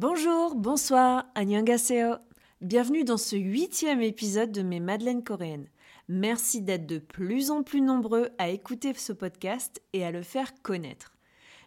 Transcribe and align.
Bonjour, 0.00 0.54
bonsoir, 0.54 1.24
annyeonghaseyo. 1.34 2.18
Bienvenue 2.60 3.02
dans 3.02 3.16
ce 3.16 3.34
huitième 3.34 4.00
épisode 4.00 4.52
de 4.52 4.62
mes 4.62 4.78
Madeleines 4.78 5.24
coréennes. 5.24 5.66
Merci 6.08 6.62
d'être 6.62 6.86
de 6.86 6.98
plus 6.98 7.50
en 7.50 7.64
plus 7.64 7.80
nombreux 7.80 8.28
à 8.38 8.48
écouter 8.48 8.94
ce 8.94 9.12
podcast 9.12 9.82
et 9.92 10.04
à 10.04 10.12
le 10.12 10.22
faire 10.22 10.52
connaître. 10.62 11.16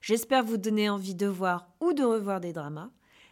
J'espère 0.02 0.46
vous 0.46 0.55
donner 0.55 0.90
envie 0.90 1.14
de 1.14 1.28
voir 1.28 1.68
ou 1.82 1.91
de 1.91 2.05
revoir 2.05 2.40
des 2.40 2.54
dramas. 2.54 2.91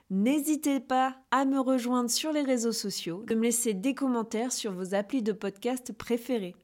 N'hésitez 0.09 0.81
pas 0.81 1.15
à 1.31 1.45
me 1.45 1.61
rejoindre 1.61 2.09
sur 2.09 2.33
les 2.33 2.43
réseaux 2.43 2.73
sociaux, 2.73 3.23
de 3.25 3.35
me 3.35 3.43
laisser 3.43 3.73
des 3.73 3.93
commentaires 3.93 4.51
sur 4.51 4.73
vos 4.73 4.95
applis 4.95 5.23
de 5.23 5.31
podcast 5.31 5.93
préférés. 5.93 6.57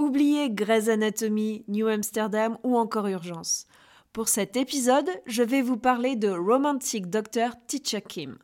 Oubliez 0.00 0.50
Grey's 0.50 0.88
Anatomy, 0.88 1.64
New 1.68 1.86
Amsterdam 1.86 2.58
ou 2.64 2.76
encore 2.76 3.06
Urgence. 3.06 3.68
Pour 4.14 4.28
cet 4.28 4.56
épisode, 4.56 5.10
je 5.26 5.42
vais 5.42 5.60
vous 5.60 5.76
parler 5.76 6.14
de 6.14 6.28
Romantic 6.28 7.10
Doctor 7.10 7.50
Teacher 7.66 8.00
Kim. 8.00 8.38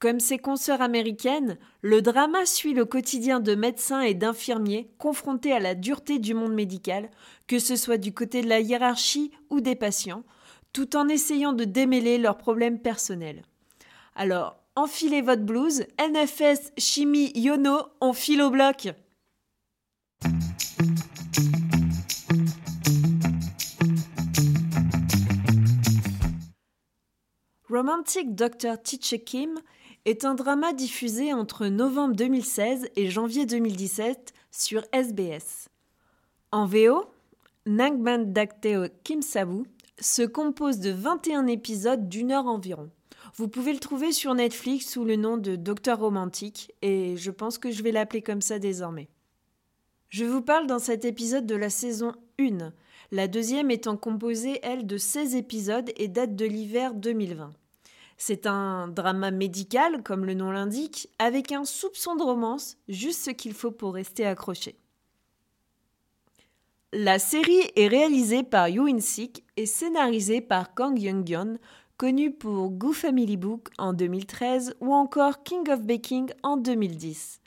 Comme 0.00 0.20
ses 0.20 0.36
consoeurs 0.36 0.82
américaines, 0.82 1.56
le 1.80 2.02
drama 2.02 2.44
suit 2.44 2.74
le 2.74 2.84
quotidien 2.84 3.40
de 3.40 3.54
médecins 3.54 4.02
et 4.02 4.12
d'infirmiers 4.12 4.90
confrontés 4.98 5.54
à 5.54 5.60
la 5.60 5.74
dureté 5.74 6.18
du 6.18 6.34
monde 6.34 6.52
médical, 6.52 7.08
que 7.46 7.58
ce 7.58 7.74
soit 7.74 7.96
du 7.96 8.12
côté 8.12 8.42
de 8.42 8.50
la 8.50 8.60
hiérarchie 8.60 9.32
ou 9.48 9.62
des 9.62 9.76
patients, 9.76 10.24
tout 10.74 10.94
en 10.94 11.08
essayant 11.08 11.54
de 11.54 11.64
démêler 11.64 12.18
leurs 12.18 12.36
problèmes 12.36 12.78
personnels. 12.78 13.44
Alors, 14.14 14.58
enfilez 14.76 15.22
votre 15.22 15.40
blouse, 15.40 15.84
NFS, 15.98 16.72
chimie, 16.76 17.32
yono, 17.34 17.78
on 18.02 18.12
file 18.12 18.42
au 18.42 18.50
bloc. 18.50 18.88
Romantic 27.78 28.34
Dr. 28.34 28.82
Teacher 28.82 29.20
Kim 29.20 29.54
est 30.04 30.24
un 30.24 30.34
drama 30.34 30.72
diffusé 30.72 31.32
entre 31.32 31.68
novembre 31.68 32.16
2016 32.16 32.88
et 32.96 33.08
janvier 33.08 33.46
2017 33.46 34.32
sur 34.50 34.82
SBS. 34.92 35.68
En 36.50 36.66
VO, 36.66 37.04
Nangman 37.66 38.32
Dakteo 38.32 38.86
Kim 39.04 39.22
Sabu 39.22 39.62
se 40.00 40.22
compose 40.22 40.80
de 40.80 40.90
21 40.90 41.46
épisodes 41.46 42.08
d'une 42.08 42.32
heure 42.32 42.46
environ. 42.46 42.90
Vous 43.36 43.46
pouvez 43.46 43.72
le 43.72 43.78
trouver 43.78 44.10
sur 44.10 44.34
Netflix 44.34 44.90
sous 44.90 45.04
le 45.04 45.14
nom 45.14 45.36
de 45.36 45.54
Docteur 45.54 46.00
Romantique 46.00 46.72
et 46.82 47.16
je 47.16 47.30
pense 47.30 47.58
que 47.58 47.70
je 47.70 47.84
vais 47.84 47.92
l'appeler 47.92 48.22
comme 48.22 48.42
ça 48.42 48.58
désormais. 48.58 49.08
Je 50.08 50.24
vous 50.24 50.42
parle 50.42 50.66
dans 50.66 50.80
cet 50.80 51.04
épisode 51.04 51.46
de 51.46 51.54
la 51.54 51.70
saison 51.70 52.12
1, 52.40 52.72
la 53.12 53.28
deuxième 53.28 53.70
étant 53.70 53.96
composée, 53.96 54.58
elle, 54.64 54.84
de 54.84 54.96
16 54.96 55.36
épisodes 55.36 55.92
et 55.96 56.08
date 56.08 56.34
de 56.34 56.44
l'hiver 56.44 56.94
2020. 56.94 57.52
C'est 58.20 58.46
un 58.46 58.88
drama 58.88 59.30
médical, 59.30 60.02
comme 60.02 60.24
le 60.24 60.34
nom 60.34 60.50
l'indique, 60.50 61.08
avec 61.20 61.52
un 61.52 61.64
soupçon 61.64 62.16
de 62.16 62.24
romance, 62.24 62.76
juste 62.88 63.24
ce 63.24 63.30
qu'il 63.30 63.54
faut 63.54 63.70
pour 63.70 63.94
rester 63.94 64.26
accroché. 64.26 64.76
La 66.92 67.20
série 67.20 67.70
est 67.76 67.86
réalisée 67.86 68.42
par 68.42 68.68
Yoo 68.68 68.86
In-sik 68.88 69.44
et 69.56 69.66
scénarisée 69.66 70.40
par 70.40 70.74
Kang 70.74 70.98
Young-yeon, 70.98 71.58
connu 71.96 72.32
pour 72.32 72.70
Goo 72.70 72.92
Family 72.92 73.36
Book 73.36 73.68
en 73.78 73.92
2013 73.92 74.74
ou 74.80 74.92
encore 74.92 75.44
King 75.44 75.70
of 75.70 75.82
Baking 75.82 76.32
en 76.42 76.56
2010. 76.56 77.40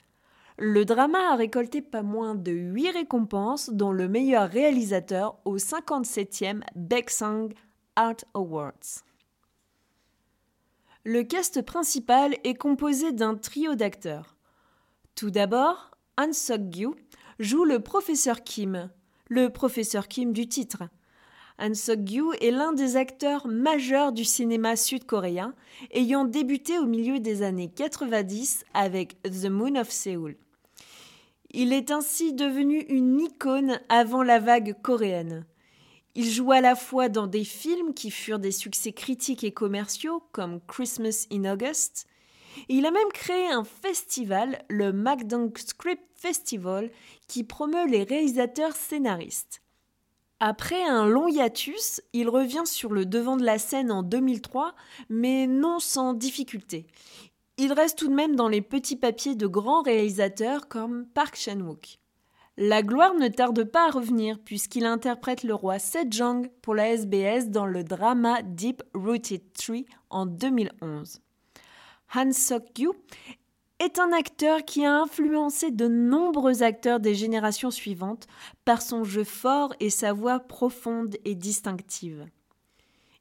Le 0.56 0.86
drama 0.86 1.32
a 1.32 1.36
récolté 1.36 1.82
pas 1.82 2.02
moins 2.02 2.34
de 2.34 2.52
8 2.52 2.90
récompenses, 2.92 3.68
dont 3.68 3.92
le 3.92 4.08
meilleur 4.08 4.48
réalisateur 4.48 5.38
au 5.44 5.58
57e 5.58 6.62
Baeksang 6.74 7.52
Art 7.96 8.24
Awards. 8.32 9.02
Le 11.04 11.24
cast 11.24 11.62
principal 11.62 12.36
est 12.44 12.54
composé 12.54 13.10
d'un 13.10 13.34
trio 13.34 13.74
d'acteurs. 13.74 14.36
Tout 15.16 15.30
d'abord, 15.30 15.90
Han 16.16 16.32
Sok-gyu 16.32 16.90
joue 17.40 17.64
le 17.64 17.80
professeur 17.80 18.44
Kim, 18.44 18.88
le 19.28 19.50
professeur 19.50 20.06
Kim 20.06 20.32
du 20.32 20.46
titre. 20.46 20.84
Han 21.58 21.74
Sok-gyu 21.74 22.34
est 22.40 22.52
l'un 22.52 22.72
des 22.72 22.96
acteurs 22.96 23.48
majeurs 23.48 24.12
du 24.12 24.24
cinéma 24.24 24.76
sud-coréen, 24.76 25.54
ayant 25.90 26.24
débuté 26.24 26.78
au 26.78 26.86
milieu 26.86 27.18
des 27.18 27.42
années 27.42 27.72
90 27.74 28.64
avec 28.72 29.20
The 29.24 29.46
Moon 29.46 29.74
of 29.74 29.90
Seoul. 29.90 30.36
Il 31.50 31.72
est 31.72 31.90
ainsi 31.90 32.32
devenu 32.32 32.78
une 32.78 33.18
icône 33.20 33.80
avant 33.88 34.22
la 34.22 34.38
vague 34.38 34.76
coréenne. 34.82 35.44
Il 36.14 36.30
joue 36.30 36.52
à 36.52 36.60
la 36.60 36.74
fois 36.74 37.08
dans 37.08 37.26
des 37.26 37.44
films 37.44 37.94
qui 37.94 38.10
furent 38.10 38.38
des 38.38 38.52
succès 38.52 38.92
critiques 38.92 39.44
et 39.44 39.52
commerciaux, 39.52 40.22
comme 40.32 40.60
Christmas 40.66 41.26
in 41.32 41.50
August. 41.50 42.06
Il 42.68 42.84
a 42.84 42.90
même 42.90 43.12
créé 43.14 43.48
un 43.48 43.64
festival, 43.64 44.62
le 44.68 44.92
MacDonald 44.92 45.56
Script 45.56 46.02
Festival, 46.14 46.90
qui 47.28 47.44
promeut 47.44 47.86
les 47.86 48.02
réalisateurs 48.02 48.76
scénaristes. 48.76 49.62
Après 50.38 50.82
un 50.84 51.06
long 51.06 51.28
hiatus, 51.28 52.02
il 52.12 52.28
revient 52.28 52.66
sur 52.66 52.92
le 52.92 53.06
devant 53.06 53.36
de 53.36 53.44
la 53.44 53.58
scène 53.58 53.90
en 53.90 54.02
2003, 54.02 54.74
mais 55.08 55.46
non 55.46 55.78
sans 55.78 56.12
difficulté. 56.12 56.86
Il 57.56 57.72
reste 57.72 57.98
tout 57.98 58.08
de 58.08 58.14
même 58.14 58.36
dans 58.36 58.48
les 58.48 58.60
petits 58.60 58.96
papiers 58.96 59.36
de 59.36 59.46
grands 59.46 59.82
réalisateurs 59.82 60.68
comme 60.68 61.06
Park 61.06 61.36
Chan-wook. 61.36 62.01
La 62.64 62.84
gloire 62.84 63.14
ne 63.14 63.26
tarde 63.26 63.64
pas 63.64 63.88
à 63.88 63.90
revenir 63.90 64.38
puisqu'il 64.38 64.84
interprète 64.84 65.42
le 65.42 65.52
roi 65.52 65.80
Sejong 65.80 66.48
pour 66.62 66.76
la 66.76 66.90
SBS 66.90 67.48
dans 67.48 67.66
le 67.66 67.82
drama 67.82 68.40
Deep 68.42 68.84
Rooted 68.94 69.52
Tree 69.52 69.84
en 70.10 70.26
2011. 70.26 71.20
Han 72.14 72.30
Sok-gyu 72.30 72.90
est 73.80 73.98
un 73.98 74.12
acteur 74.12 74.64
qui 74.64 74.84
a 74.84 74.94
influencé 74.94 75.72
de 75.72 75.88
nombreux 75.88 76.62
acteurs 76.62 77.00
des 77.00 77.16
générations 77.16 77.72
suivantes 77.72 78.28
par 78.64 78.80
son 78.80 79.02
jeu 79.02 79.24
fort 79.24 79.74
et 79.80 79.90
sa 79.90 80.12
voix 80.12 80.38
profonde 80.38 81.16
et 81.24 81.34
distinctive. 81.34 82.28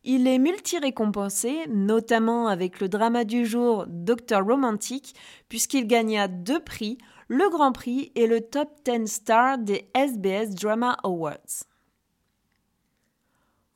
Il 0.04 0.28
est 0.28 0.40
multi-récompensé, 0.40 1.68
notamment 1.68 2.48
avec 2.48 2.80
le 2.80 2.90
drama 2.90 3.24
du 3.24 3.48
jour 3.48 3.86
Docteur 3.88 4.46
Romantic, 4.46 5.16
puisqu'il 5.48 5.86
gagna 5.86 6.28
deux 6.28 6.60
prix, 6.60 6.98
le 7.34 7.50
Grand 7.50 7.72
Prix 7.72 8.12
et 8.16 8.28
le 8.28 8.42
Top 8.42 8.68
10 8.84 9.08
Star 9.08 9.58
des 9.58 9.90
SBS 9.96 10.54
Drama 10.54 10.98
Awards. 11.02 11.64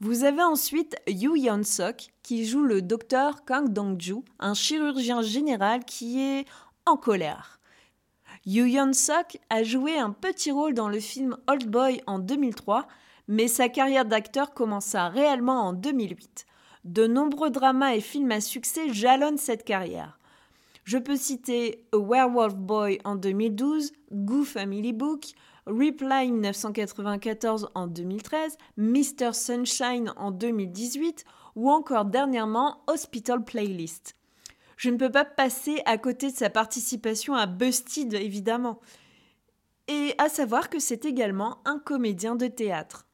Vous 0.02 0.26
avez 0.26 0.44
ensuite 0.44 0.98
Yu 1.08 1.40
Yeon-sok 1.40 2.10
qui 2.22 2.46
joue 2.46 2.64
le 2.64 2.82
docteur 2.82 3.46
Kang 3.46 3.72
Dong-ju, 3.72 4.16
un 4.40 4.56
chirurgien 4.56 5.22
général 5.22 5.86
qui 5.86 6.20
est 6.20 6.46
en 6.86 6.98
colère. 6.98 7.62
Yu 8.46 8.68
Yeon-sok 8.68 9.40
a 9.50 9.64
joué 9.64 9.98
un 9.98 10.12
petit 10.12 10.52
rôle 10.52 10.74
dans 10.74 10.90
le 10.90 11.00
film 11.00 11.38
Old 11.48 11.70
Boy 11.70 12.02
en 12.08 12.20
2003, 12.20 12.90
mais 13.30 13.48
sa 13.48 13.70
carrière 13.70 14.04
d'acteur 14.04 14.54
commença 14.54 15.08
réellement 15.08 15.62
en 15.62 15.72
2008. 15.72 16.46
De 16.84 17.08
nombreux 17.08 17.52
dramas 17.52 17.96
et 17.96 18.02
films 18.02 18.32
à 18.32 18.42
succès 18.42 18.94
jalonnent 18.94 19.38
cette 19.38 19.64
carrière. 19.64 20.20
Je 20.86 21.00
peux 21.00 21.16
citer 21.16 21.84
A 21.94 21.98
Werewolf 21.98 22.54
Boy 22.54 23.00
en 23.06 23.16
2012, 23.16 23.92
Goo 24.12 24.44
Family 24.44 24.94
Book, 24.94 25.26
Reply 25.66 26.32
1994 26.32 27.72
en 27.74 27.88
2013, 27.88 28.56
Mr. 28.78 29.34
Sunshine 29.34 30.14
en 30.16 30.30
2018 30.30 31.26
ou 31.56 31.72
encore 31.72 32.06
dernièrement 32.06 32.84
Hospital 32.86 33.44
Playlist. 33.44 34.16
Je 34.78 34.92
ne 34.92 34.98
peux 34.98 35.10
pas 35.10 35.26
passer 35.26 35.82
à 35.86 35.98
côté 35.98 36.32
de 36.32 36.38
sa 36.38 36.52
participation 36.52 37.34
à 37.34 37.48
Busted 37.48 38.14
évidemment. 38.14 38.80
Et 39.88 40.14
à 40.20 40.30
savoir 40.30 40.70
que 40.70 40.78
c'est 40.78 41.06
également 41.06 41.58
un 41.66 41.80
comédien 41.80 42.36
de 42.36 42.46
théâtre. 42.46 43.08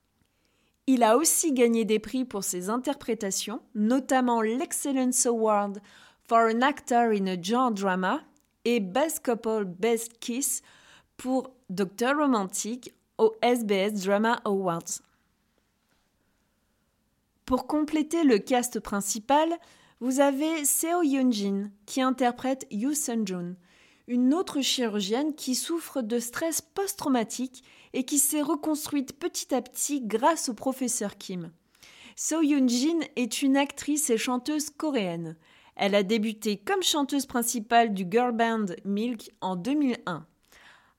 Il 0.88 1.03
a 1.03 1.15
aussi 1.15 1.53
gagné 1.53 1.85
des 1.85 2.00
prix 2.00 2.25
pour 2.25 2.44
ses 2.44 2.69
interprétations, 2.69 3.62
notamment 3.75 4.41
l'Excellence 4.41 5.25
Award 5.25 5.79
for 6.31 6.48
an 6.48 6.62
Actor 6.62 7.12
in 7.12 7.28
a 7.28 7.36
Genre 7.44 7.72
Drama 7.72 8.24
et 8.63 8.80
Best 8.80 9.22
Couple 9.22 9.66
Best 9.66 10.18
Kiss 10.22 10.62
pour 11.18 11.51
Docteur 11.69 12.16
Romantique 12.16 12.94
au 13.18 13.33
SBS 13.42 14.06
Drama 14.06 14.39
Awards. 14.45 15.01
Pour 17.45 17.68
compléter 17.68 18.24
le 18.24 18.38
cast 18.38 18.80
principal, 18.80 19.50
vous 20.00 20.22
avez 20.22 20.63
Seo 20.63 21.04
Yoon-jin 21.04 21.69
qui 21.86 22.01
interprète 22.01 22.66
Yoo 22.72 22.94
Sun-jun, 22.94 23.56
une 24.07 24.33
autre 24.33 24.62
chirurgienne 24.62 25.36
qui 25.36 25.54
souffre 25.54 26.01
de 26.01 26.18
stress 26.18 26.62
post-traumatique 26.62 27.62
et 27.92 28.06
qui 28.06 28.19
s'est 28.19 28.42
reconstruite 28.42 29.19
petit 29.19 29.54
à 29.54 29.62
petit 29.62 30.00
grâce 30.00 30.48
au 30.48 30.54
professeur 30.54 31.18
Kim. 31.18 31.51
Seo 32.16 32.42
Yoon-jin 32.42 33.01
est 33.18 33.42
une 33.42 33.57
actrice 33.57 34.10
et 34.10 34.18
chanteuse 34.18 34.69
coréenne. 34.69 35.36
Elle 35.75 35.95
a 35.95 36.03
débuté 36.03 36.57
comme 36.57 36.83
chanteuse 36.83 37.25
principale 37.25 37.94
du 37.94 38.06
girl 38.09 38.31
band 38.31 38.65
Milk 38.85 39.31
en 39.41 39.56
2001. 39.56 40.25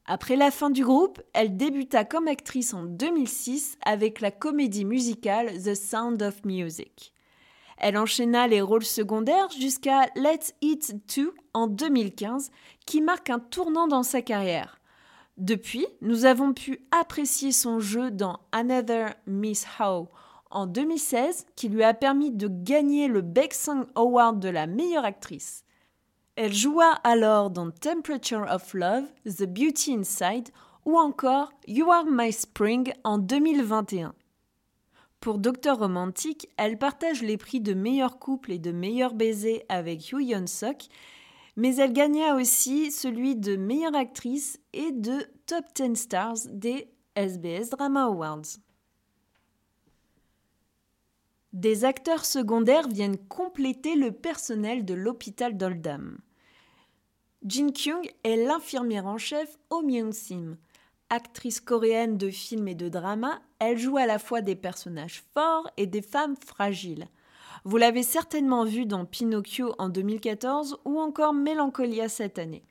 Après 0.07 0.35
la 0.37 0.51
fin 0.51 0.71
du 0.71 0.85
groupe, 0.85 1.23
elle 1.33 1.57
débuta 1.57 2.05
comme 2.05 2.27
actrice 2.27 2.75
en 2.75 2.83
2006 2.83 3.79
avec 3.85 4.21
la 4.21 4.31
comédie 4.31 4.85
musicale 4.85 5.63
The 5.63 5.75
Sound 5.75 6.23
of 6.23 6.45
Music. 6.45 7.13
Elle 7.79 7.97
enchaîna 7.97 8.47
les 8.47 8.61
rôles 8.61 8.85
secondaires 8.85 9.51
jusqu'à 9.51 10.07
Let's 10.17 10.55
Eat 10.61 10.95
2 11.17 11.35
en 11.55 11.67
2015, 11.67 12.51
qui 12.87 13.01
marque 13.01 13.31
un 13.31 13.39
tournant 13.39 13.89
dans 13.89 14.03
sa 14.03 14.23
carrière. 14.23 14.81
Depuis, 15.37 15.87
nous 16.01 16.25
avons 16.25 16.53
pu 16.53 16.81
apprécier 16.91 17.53
son 17.53 17.81
jeu 17.81 18.11
dans 18.11 18.41
Another 18.53 19.15
Miss 19.27 19.67
Howe 19.79 20.09
en 20.53 20.67
2016, 20.67 21.47
qui 21.57 21.69
lui 21.69 21.83
a 21.83 21.95
permis 21.95 22.31
de 22.31 22.49
gagner 22.49 23.09
le 23.09 23.25
Song 23.53 23.87
Award 23.95 24.39
de 24.39 24.49
la 24.49 24.67
meilleure 24.67 25.05
actrice. 25.05 25.65
Elle 26.37 26.55
joua 26.55 26.93
alors 27.05 27.51
dans 27.51 27.71
Temperature 27.71 28.47
of 28.51 28.73
Love, 28.73 29.05
The 29.27 29.45
Beauty 29.45 29.95
Inside 29.95 30.49
ou 30.85 30.97
encore 30.97 31.53
You 31.67 31.91
Are 31.91 32.07
My 32.07 32.33
Spring 32.33 32.93
en 33.05 33.19
2021. 33.19 34.15
Pour 35.21 35.39
Docteur 35.39 35.79
Romantique, 35.79 36.49
elle 36.57 36.79
partage 36.79 37.23
les 37.23 37.37
prix 37.37 37.61
de 37.61 37.75
meilleur 37.75 38.19
couple 38.19 38.51
et 38.51 38.59
de 38.59 38.73
meilleur 38.73 39.15
baiser 39.15 39.65
avec 39.69 40.09
Yoo 40.09 40.19
Yeon 40.19 40.47
Sok, 40.47 40.87
mais 41.57 41.77
elle 41.77 41.93
gagna 41.93 42.35
aussi 42.35 42.91
celui 42.91 43.37
de 43.37 43.57
meilleure 43.57 43.95
actrice 43.95 44.59
et 44.73 44.91
de 44.91 45.27
Top 45.47 45.65
10 45.77 45.95
Stars 45.95 46.39
des 46.51 46.89
SBS 47.15 47.71
Drama 47.71 48.05
Awards. 48.05 48.59
Des 51.53 51.85
acteurs 51.85 52.25
secondaires 52.25 52.89
viennent 52.89 53.19
compléter 53.19 53.95
le 53.95 54.11
personnel 54.11 54.87
de 54.87 54.95
l'hôpital 54.95 55.57
d'Oldham. 55.57 56.19
Jin 57.45 57.73
Kyung 57.73 58.09
est 58.25 58.37
l'infirmière 58.37 59.07
en 59.07 59.19
chef 59.19 59.59
Oh 59.69 59.83
Myung-sim. 59.83 60.57
Actrice 61.11 61.61
coréenne 61.61 62.17
de 62.17 62.31
films 62.31 62.69
et 62.69 62.75
de 62.75 62.89
drama, 62.89 63.43
elle 63.59 63.77
joue 63.77 63.99
à 63.99 64.07
la 64.07 64.19
fois 64.19 64.41
des 64.41 64.57
personnages 64.57 65.23
forts 65.35 65.71
et 65.77 65.87
des 65.87 66.01
femmes 66.01 66.37
fragiles. 66.37 67.07
Vous 67.65 67.77
l'avez 67.77 68.03
certainement 68.03 68.65
vu 68.65 68.87
dans 68.87 69.05
Pinocchio 69.05 69.75
en 69.79 69.91
2014 69.91 70.79
ou 70.87 70.99
encore 70.99 71.35
Mélancolia 71.35 72.09
cette 72.09 72.39
année. 72.39 72.65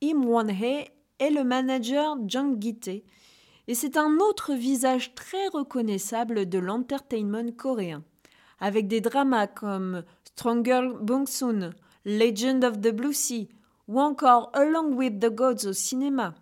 Im 0.00 0.24
Won-hee 0.24 0.86
est 1.18 1.30
le 1.30 1.42
manager 1.42 2.16
Jung 2.28 2.62
gi 2.62 3.02
et 3.66 3.74
c'est 3.74 3.96
un 3.96 4.18
autre 4.18 4.54
visage 4.54 5.14
très 5.14 5.48
reconnaissable 5.48 6.48
de 6.48 6.58
l'entertainment 6.58 7.50
coréen. 7.56 8.02
Avec 8.60 8.88
des 8.88 9.00
dramas 9.00 9.46
comme 9.46 10.04
Stronger 10.24 10.90
Bong-soon, 11.00 11.70
Legend 12.04 12.64
of 12.64 12.80
the 12.80 12.90
Blue 12.90 13.12
Sea 13.12 13.48
ou 13.88 14.00
encore 14.00 14.50
Along 14.54 14.94
with 14.94 15.18
the 15.20 15.30
Gods 15.30 15.66
au 15.66 15.72
cinéma. 15.72 16.34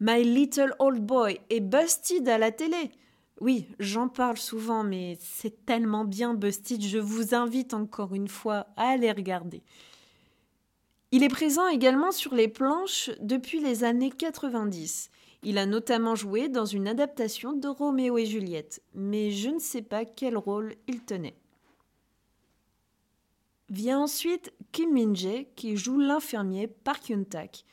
My 0.00 0.22
Little 0.22 0.74
Old 0.78 1.04
Boy 1.04 1.40
et 1.50 1.60
Busted 1.60 2.28
à 2.28 2.38
la 2.38 2.52
télé. 2.52 2.90
Oui, 3.40 3.66
j'en 3.78 4.08
parle 4.08 4.38
souvent, 4.38 4.82
mais 4.82 5.18
c'est 5.20 5.66
tellement 5.66 6.04
bien 6.04 6.34
Busted, 6.34 6.82
je 6.82 6.98
vous 6.98 7.34
invite 7.34 7.74
encore 7.74 8.14
une 8.14 8.28
fois 8.28 8.66
à 8.76 8.88
aller 8.88 9.12
regarder. 9.12 9.62
Il 11.12 11.22
est 11.22 11.28
présent 11.28 11.68
également 11.68 12.12
sur 12.12 12.34
les 12.34 12.48
planches 12.48 13.10
depuis 13.20 13.60
les 13.60 13.84
années 13.84 14.10
90. 14.10 15.10
Il 15.48 15.58
a 15.58 15.66
notamment 15.66 16.16
joué 16.16 16.48
dans 16.48 16.64
une 16.64 16.88
adaptation 16.88 17.52
de 17.52 17.68
Roméo 17.68 18.18
et 18.18 18.26
Juliette, 18.26 18.82
mais 18.94 19.30
je 19.30 19.48
ne 19.48 19.60
sais 19.60 19.80
pas 19.80 20.04
quel 20.04 20.36
rôle 20.36 20.74
il 20.88 21.04
tenait. 21.04 21.36
Vient 23.68 24.00
ensuite 24.00 24.52
Kim 24.72 24.92
Min-jae 24.92 25.46
qui 25.54 25.76
joue 25.76 26.00
l'infirmier 26.00 26.66
Park 26.66 27.10
Hyun-tak. 27.10 27.64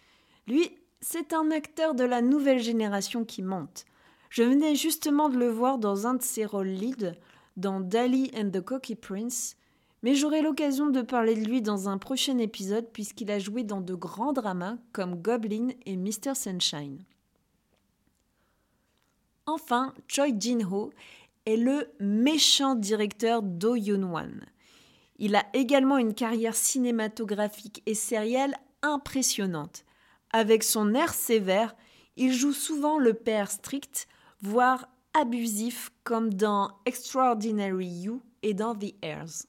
Lui, 0.45 0.69
c'est 1.01 1.33
un 1.33 1.49
acteur 1.49 1.95
de 1.95 2.03
la 2.03 2.21
nouvelle 2.21 2.61
génération 2.61 3.25
qui 3.25 3.41
monte. 3.41 3.85
Je 4.29 4.43
venais 4.43 4.75
justement 4.75 5.27
de 5.27 5.39
le 5.39 5.49
voir 5.49 5.79
dans 5.79 6.05
un 6.05 6.13
de 6.13 6.21
ses 6.21 6.45
rôles 6.45 6.67
lead, 6.67 7.17
dans 7.57 7.79
Dali 7.79 8.29
and 8.37 8.51
the 8.51 8.61
Cocky 8.61 8.93
Prince, 8.93 9.55
mais 10.03 10.13
j'aurai 10.13 10.43
l'occasion 10.43 10.91
de 10.91 11.01
parler 11.01 11.33
de 11.33 11.43
lui 11.43 11.63
dans 11.63 11.89
un 11.89 11.97
prochain 11.97 12.37
épisode 12.37 12.85
puisqu'il 12.93 13.31
a 13.31 13.39
joué 13.39 13.63
dans 13.63 13.81
de 13.81 13.95
grands 13.95 14.33
dramas 14.33 14.77
comme 14.91 15.15
Goblin 15.15 15.69
et 15.87 15.97
Mr. 15.97 16.35
Sunshine. 16.35 17.03
Enfin, 19.45 19.93
Choi 20.07 20.27
Jin-ho 20.37 20.91
est 21.45 21.57
le 21.57 21.91
méchant 21.99 22.75
directeur 22.75 23.41
Do 23.41 23.75
Yoon-wan. 23.75 24.45
Il 25.17 25.35
a 25.35 25.45
également 25.53 25.97
une 25.97 26.13
carrière 26.13 26.55
cinématographique 26.55 27.83
et 27.85 27.93
sérielle 27.93 28.55
impressionnante. 28.81 29.83
Avec 30.31 30.63
son 30.63 30.93
air 30.93 31.13
sévère, 31.13 31.75
il 32.15 32.33
joue 32.33 32.53
souvent 32.53 32.97
le 32.97 33.13
père 33.13 33.51
strict, 33.51 34.07
voire 34.41 34.87
abusif, 35.13 35.91
comme 36.03 36.33
dans 36.33 36.71
Extraordinary 36.85 37.87
You 37.87 38.21
et 38.41 38.53
dans 38.53 38.75
The 38.75 38.95
Heirs. 39.01 39.45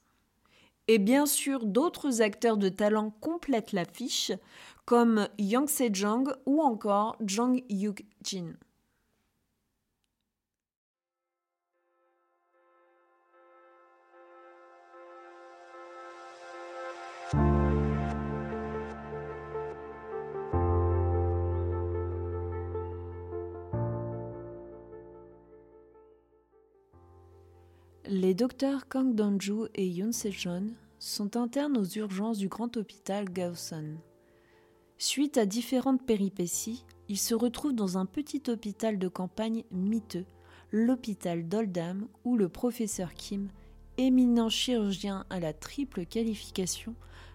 Et 0.89 0.99
bien 0.99 1.25
sûr, 1.25 1.65
d'autres 1.65 2.21
acteurs 2.21 2.57
de 2.57 2.69
talent 2.69 3.11
complètent 3.21 3.73
l'affiche, 3.73 4.33
comme 4.85 5.29
Yang 5.39 5.69
Se-jong 5.69 6.35
ou 6.47 6.61
encore 6.61 7.17
Jong 7.21 7.63
Yuk-jin. 7.71 8.55
Les 28.07 28.35
docteurs 28.35 28.87
Kang 28.87 29.15
Donju 29.15 29.65
et 29.75 29.89
Yoon 29.89 30.13
Se-jeon 30.13 30.75
sont 30.99 31.39
internes 31.39 31.79
aux 31.79 31.87
urgences 31.87 32.37
du 32.37 32.49
grand 32.49 32.77
hôpital 32.77 33.31
Gaoson. 33.31 33.97
Suite 34.99 35.39
à 35.39 35.47
différentes 35.47 36.05
péripéties, 36.05 36.85
ils 37.09 37.19
se 37.19 37.35
retrouvent 37.35 37.73
dans 37.73 37.97
un 37.97 38.05
petit 38.05 38.43
hôpital 38.49 38.99
de 38.99 39.09
campagne 39.09 39.65
miteux, 39.71 40.27
l'hôpital 40.71 41.49
d'Oldham, 41.49 42.07
où 42.27 42.37
le 42.37 42.51
professeur 42.51 43.15
Kim, 43.15 43.49
éminent 43.97 44.51
chirurgien 44.51 45.25
à 45.31 45.41
la 45.41 45.55
triple 45.55 46.05
qualification, 46.05 46.95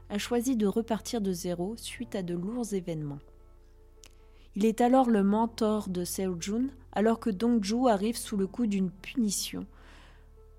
a 0.10 0.20
choisi 0.20 0.56
de 0.56 0.68
repartir 0.68 1.20
de 1.20 1.34
zéro 1.34 1.78
suite 1.78 2.14
à 2.14 2.22
de 2.22 2.36
lourds 2.36 2.76
événements. 2.76 3.22
Il 4.56 4.66
est 4.66 4.82
alors 4.82 5.10
le 5.10 5.24
mentor 5.24 5.90
de 5.90 6.04
Seo-jun 6.04 6.68
alors 6.92 7.20
que 7.20 7.32
Dong-ju 7.32 7.88
arrive 7.88 8.18
sous 8.18 8.38
le 8.38 8.46
coup 8.46 8.68
d'une 8.68 8.92
punition– 8.92 9.66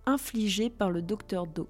infligé 0.06 0.70
par 0.70 0.90
le 0.90 1.02
docteur 1.02 1.46
Do. 1.46 1.68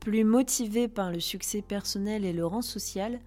Plus 0.00 0.24
motivé 0.24 0.88
par 0.88 1.10
le 1.10 1.20
succès 1.20 1.62
personnel 1.62 2.24
et 2.24 2.32
le 2.32 2.44
rang 2.44 2.62
social, 2.62 3.20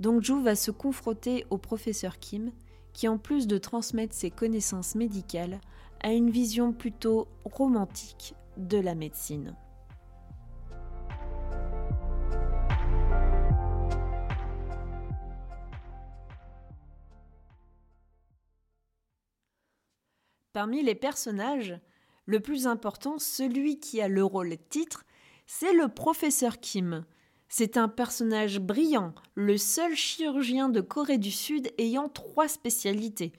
Dongju 0.00 0.42
va 0.42 0.56
se 0.56 0.70
confronter 0.70 1.46
au 1.50 1.58
professeur 1.58 2.18
Kim, 2.18 2.52
qui 2.92 3.08
en 3.08 3.18
plus 3.18 3.46
de 3.46 3.58
transmettre 3.58 4.14
ses 4.14 4.30
connaissances 4.30 4.94
médicales, 4.94 5.60
a 6.00 6.12
une 6.12 6.30
vision 6.30 6.72
plutôt 6.72 7.28
romantique 7.44 8.34
de 8.56 8.78
la 8.78 8.94
médecine. 8.94 9.56
Parmi 20.52 20.82
les 20.82 20.94
personnages, 20.94 21.80
le 22.26 22.40
plus 22.40 22.66
important, 22.66 23.18
celui 23.18 23.80
qui 23.80 24.00
a 24.00 24.08
le 24.08 24.24
rôle 24.24 24.56
titre, 24.68 25.04
c'est 25.46 25.72
le 25.72 25.88
professeur 25.88 26.60
Kim. 26.60 27.04
C'est 27.48 27.76
un 27.76 27.88
personnage 27.88 28.60
brillant, 28.60 29.14
le 29.34 29.58
seul 29.58 29.94
chirurgien 29.94 30.68
de 30.68 30.80
Corée 30.80 31.18
du 31.18 31.30
Sud 31.30 31.70
ayant 31.78 32.08
trois 32.08 32.48
spécialités. 32.48 33.32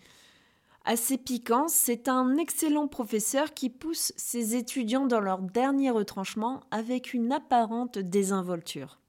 Assez 0.86 1.18
piquant, 1.18 1.68
c'est 1.70 2.10
un 2.10 2.38
excellent 2.38 2.88
professeur 2.88 3.54
qui 3.54 3.70
pousse 3.70 4.12
ses 4.18 4.56
étudiants 4.56 5.08
dans 5.08 5.22
leur 5.22 5.40
dernier 5.40 5.90
retranchement 5.90 6.62
avec 6.72 7.14
une 7.14 7.32
apparente 7.32 7.98
désinvolture. 7.98 9.00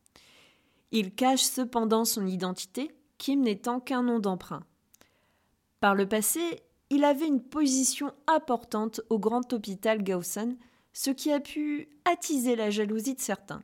Il 0.93 1.13
cache 1.13 1.43
cependant 1.43 2.05
son 2.05 2.27
identité, 2.27 2.95
Kim 3.19 3.41
n'étant 3.41 3.81
qu'un 3.81 4.05
nom 4.05 4.21
d'emprunt. 4.21 4.63
Par 5.81 5.97
le 5.97 6.09
passé, 6.09 6.63
il 6.91 7.05
avait 7.05 7.27
une 7.27 7.43
position 7.43 8.13
importante 8.27 9.01
au 9.11 9.19
grand 9.19 9.53
hôpital 9.53 10.03
Gaussen, 10.03 10.57
ce 10.93 11.11
qui 11.11 11.33
a 11.33 11.41
pu 11.41 11.89
attiser 12.05 12.57
la 12.57 12.71
jalousie 12.71 13.15
de 13.15 13.21
certains. 13.21 13.63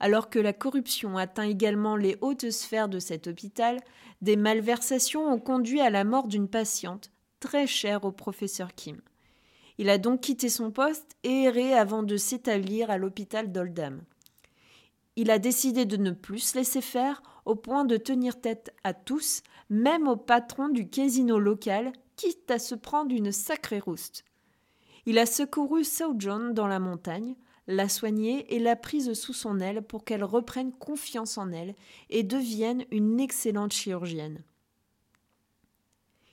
Alors 0.00 0.28
que 0.28 0.38
la 0.38 0.52
corruption 0.52 1.16
atteint 1.16 1.48
également 1.48 1.96
les 1.96 2.16
hautes 2.20 2.50
sphères 2.50 2.88
de 2.88 2.98
cet 2.98 3.26
hôpital, 3.26 3.80
des 4.22 4.36
malversations 4.36 5.26
ont 5.32 5.38
conduit 5.38 5.80
à 5.80 5.90
la 5.90 6.04
mort 6.04 6.28
d'une 6.28 6.48
patiente, 6.48 7.10
très 7.40 7.66
chère 7.66 8.04
au 8.04 8.12
professeur 8.12 8.74
Kim. 8.74 9.00
Il 9.78 9.88
a 9.88 9.98
donc 9.98 10.20
quitté 10.20 10.48
son 10.48 10.70
poste 10.70 11.16
et 11.24 11.44
erré 11.44 11.74
avant 11.74 12.02
de 12.02 12.16
s'établir 12.16 12.90
à 12.90 12.98
l'hôpital 12.98 13.50
d'Oldham. 13.50 14.02
Il 15.16 15.30
a 15.30 15.38
décidé 15.38 15.84
de 15.86 15.96
ne 15.96 16.10
plus 16.10 16.40
se 16.40 16.58
laisser 16.58 16.80
faire 16.80 17.22
au 17.44 17.54
point 17.54 17.84
de 17.84 17.96
tenir 17.96 18.40
tête 18.40 18.74
à 18.84 18.94
tous, 18.94 19.42
même 19.70 20.08
au 20.08 20.16
patron 20.16 20.68
du 20.68 20.88
casino 20.88 21.38
local 21.38 21.92
quitte 22.16 22.50
à 22.50 22.58
se 22.58 22.74
prendre 22.74 23.14
une 23.14 23.32
sacrée 23.32 23.80
rouste. 23.80 24.24
Il 25.06 25.18
a 25.18 25.26
secouru 25.26 25.84
Seo 25.84 26.14
John 26.18 26.54
dans 26.54 26.66
la 26.66 26.78
montagne, 26.78 27.36
l'a 27.66 27.88
soignée 27.88 28.54
et 28.54 28.58
l'a 28.58 28.76
prise 28.76 29.12
sous 29.14 29.32
son 29.32 29.60
aile 29.60 29.82
pour 29.82 30.04
qu'elle 30.04 30.24
reprenne 30.24 30.72
confiance 30.72 31.38
en 31.38 31.52
elle 31.52 31.74
et 32.10 32.22
devienne 32.22 32.84
une 32.90 33.20
excellente 33.20 33.72
chirurgienne. 33.72 34.42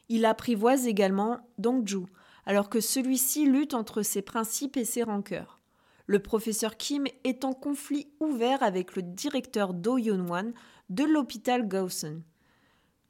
Il 0.09 0.25
apprivoise 0.25 0.87
également 0.87 1.39
Dongju, 1.57 2.05
alors 2.45 2.69
que 2.69 2.81
celui-ci 2.81 3.45
lutte 3.45 3.73
entre 3.73 4.01
ses 4.01 4.21
principes 4.21 4.77
et 4.77 4.85
ses 4.85 5.03
rancœurs. 5.03 5.61
Le 6.05 6.19
professeur 6.19 6.75
Kim 6.75 7.05
est 7.23 7.45
en 7.45 7.53
conflit 7.53 8.09
ouvert 8.19 8.63
avec 8.63 8.95
le 8.95 9.03
directeur 9.03 9.73
Do 9.73 9.97
Yoon-wan 9.97 10.53
de 10.89 11.05
l'hôpital 11.05 11.67
Gaussen. 11.67 12.23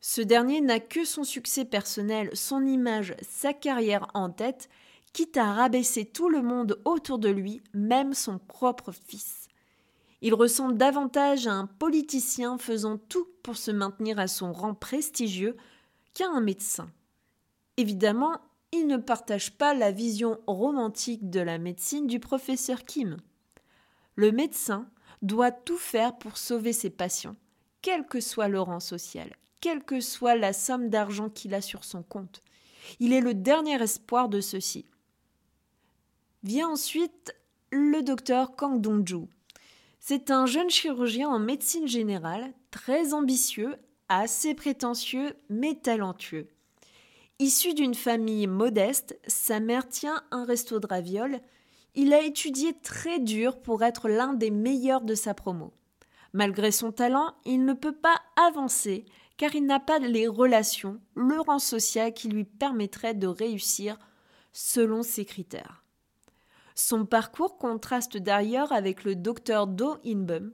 Ce 0.02 0.22
dernier 0.22 0.62
n'a 0.62 0.80
que 0.80 1.06
son 1.06 1.24
succès 1.24 1.64
personnel, 1.64 2.32
son 2.34 2.66
image, 2.66 3.16
sa 3.22 3.54
carrière 3.54 4.08
en 4.16 4.32
tête, 4.32 4.68
quitte 5.14 5.38
à 5.38 5.54
rabaisser 5.54 6.06
tout 6.06 6.28
le 6.28 6.42
monde 6.42 6.82
autour 6.86 7.20
de 7.20 7.30
lui, 7.30 7.62
même 7.74 8.16
son 8.16 8.40
propre 8.40 8.92
fils. 8.92 9.48
Il 10.22 10.34
ressemble 10.34 10.78
davantage 10.78 11.46
à 11.46 11.54
un 11.54 11.68
politicien 11.68 12.58
faisant 12.58 12.98
tout 12.98 13.28
pour 13.44 13.58
se 13.58 13.70
maintenir 13.70 14.20
à 14.20 14.28
son 14.28 14.54
rang 14.54 14.74
prestigieux 14.74 15.56
qu'à 16.14 16.28
un 16.28 16.42
médecin. 16.42 16.90
Évidemment, 17.78 18.40
il 18.72 18.88
ne 18.88 18.98
partage 18.98 19.52
pas 19.58 19.74
la 19.74 19.92
vision 19.92 20.40
romantique 20.48 21.30
de 21.30 21.40
la 21.40 21.58
médecine 21.58 22.08
du 22.08 22.20
professeur 22.20 22.86
Kim. 22.86 23.18
Le 24.16 24.32
médecin 24.32 24.88
doit 25.22 25.52
tout 25.52 25.78
faire 25.78 26.18
pour 26.18 26.38
sauver 26.38 26.74
ses 26.74 26.90
patients, 26.90 27.36
quel 27.82 28.06
que 28.06 28.20
soit 28.20 28.48
le 28.48 28.62
rang 28.62 28.80
social, 28.80 29.32
quelle 29.62 29.84
que 29.84 30.02
soit 30.02 30.36
la 30.36 30.52
somme 30.52 30.90
d'argent 30.90 31.30
qu'il 31.30 31.54
a 31.54 31.62
sur 31.62 31.86
son 31.86 32.04
compte. 32.04 32.42
Il 33.00 33.14
est 33.14 33.22
le 33.22 33.34
dernier 33.34 33.82
espoir 33.82 34.28
de 34.28 34.42
ceux-ci. 34.42 34.86
Vient 36.44 36.70
ensuite 36.70 37.36
le 37.72 38.02
docteur 38.02 38.56
Kang 38.56 38.82
Dongju. 38.82 39.28
C'est 40.00 40.32
un 40.32 40.48
jeune 40.48 40.72
chirurgien 40.72 41.30
en 41.30 41.40
médecine 41.40 41.88
générale, 41.88 42.52
très 42.72 43.14
ambitieux, 43.14 43.76
assez 44.10 44.56
prétentieux, 44.56 45.36
mais 45.50 45.76
talentueux. 45.76 46.48
Issu 47.38 47.74
d'une 47.74 47.96
famille 47.96 48.48
modeste, 48.48 49.18
sa 49.28 49.60
mère 49.60 49.88
tient 49.88 50.24
un 50.32 50.44
resto 50.44 50.80
de 50.80 50.88
ravioles. 50.88 51.40
Il 51.96 52.14
a 52.14 52.22
étudié 52.22 52.74
très 52.82 53.20
dur 53.20 53.62
pour 53.62 53.84
être 53.84 54.10
l'un 54.10 54.34
des 54.34 54.52
meilleurs 54.52 55.02
de 55.02 55.16
sa 55.16 55.34
promo. 55.34 55.72
Malgré 56.34 56.72
son 56.72 56.92
talent, 56.92 57.34
il 57.46 57.66
ne 57.66 57.74
peut 57.74 57.96
pas 57.96 58.22
avancer 58.36 59.06
car 59.42 59.56
il 59.56 59.66
n'a 59.66 59.80
pas 59.80 59.98
les 59.98 60.28
relations, 60.28 61.02
le 61.16 61.40
rang 61.40 61.58
social 61.58 62.14
qui 62.14 62.28
lui 62.30 62.44
permettrait 62.44 63.16
de 63.16 63.26
réussir 63.26 63.98
selon 64.54 65.02
ses 65.02 65.26
critères. 65.26 65.84
Son 66.76 67.08
parcours 67.08 67.58
contraste 67.58 68.18
d'ailleurs 68.18 68.72
avec 68.72 69.04
le 69.04 69.16
docteur 69.16 69.66
Do 69.66 69.98
Inbum, 70.06 70.54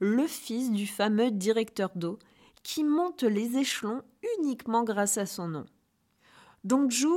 le 0.00 0.26
fils 0.26 0.70
du 0.70 0.86
fameux 0.86 1.30
directeur 1.30 1.92
Do, 1.94 2.18
qui 2.62 2.84
monte 2.84 3.22
les 3.22 3.56
échelons 3.56 4.02
uniquement 4.38 4.84
grâce 4.84 5.16
à 5.16 5.24
son 5.24 5.48
nom. 5.48 5.64
Dongju 6.62 7.08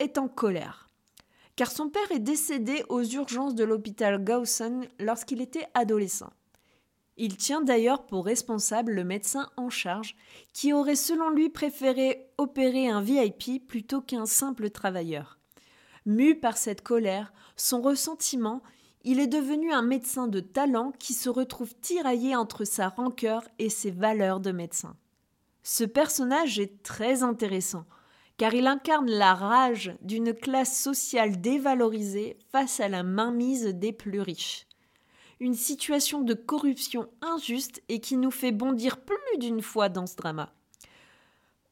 est 0.00 0.18
en 0.18 0.26
colère, 0.26 0.88
car 1.54 1.70
son 1.70 1.88
père 1.88 2.10
est 2.10 2.18
décédé 2.18 2.82
aux 2.88 3.04
urgences 3.04 3.54
de 3.54 3.62
l'hôpital 3.62 4.24
Gaussen 4.24 4.88
lorsqu'il 4.98 5.40
était 5.40 5.68
adolescent. 5.74 6.32
Il 7.20 7.36
tient 7.36 7.60
d'ailleurs 7.60 8.06
pour 8.06 8.24
responsable 8.24 8.92
le 8.92 9.02
médecin 9.02 9.50
en 9.56 9.70
charge, 9.70 10.16
qui 10.52 10.72
aurait 10.72 10.94
selon 10.94 11.30
lui 11.30 11.48
préféré 11.48 12.30
opérer 12.38 12.88
un 12.88 13.02
VIP 13.02 13.66
plutôt 13.66 14.00
qu'un 14.00 14.24
simple 14.24 14.70
travailleur. 14.70 15.40
Mu 16.06 16.36
par 16.36 16.56
cette 16.56 16.82
colère, 16.82 17.32
son 17.56 17.82
ressentiment, 17.82 18.62
il 19.02 19.18
est 19.18 19.26
devenu 19.26 19.72
un 19.72 19.82
médecin 19.82 20.28
de 20.28 20.38
talent 20.38 20.92
qui 21.00 21.12
se 21.12 21.28
retrouve 21.28 21.74
tiraillé 21.80 22.36
entre 22.36 22.64
sa 22.64 22.88
rancœur 22.88 23.42
et 23.58 23.68
ses 23.68 23.90
valeurs 23.90 24.38
de 24.38 24.52
médecin. 24.52 24.96
Ce 25.64 25.82
personnage 25.82 26.60
est 26.60 26.84
très 26.84 27.24
intéressant, 27.24 27.84
car 28.36 28.54
il 28.54 28.68
incarne 28.68 29.10
la 29.10 29.34
rage 29.34 29.92
d'une 30.02 30.32
classe 30.32 30.80
sociale 30.80 31.40
dévalorisée 31.40 32.38
face 32.52 32.78
à 32.78 32.86
la 32.86 33.02
mainmise 33.02 33.66
des 33.66 33.92
plus 33.92 34.20
riches 34.20 34.67
une 35.40 35.54
situation 35.54 36.22
de 36.22 36.34
corruption 36.34 37.08
injuste 37.20 37.82
et 37.88 38.00
qui 38.00 38.16
nous 38.16 38.30
fait 38.30 38.52
bondir 38.52 38.98
plus 38.98 39.38
d'une 39.38 39.62
fois 39.62 39.88
dans 39.88 40.06
ce 40.06 40.16
drama. 40.16 40.52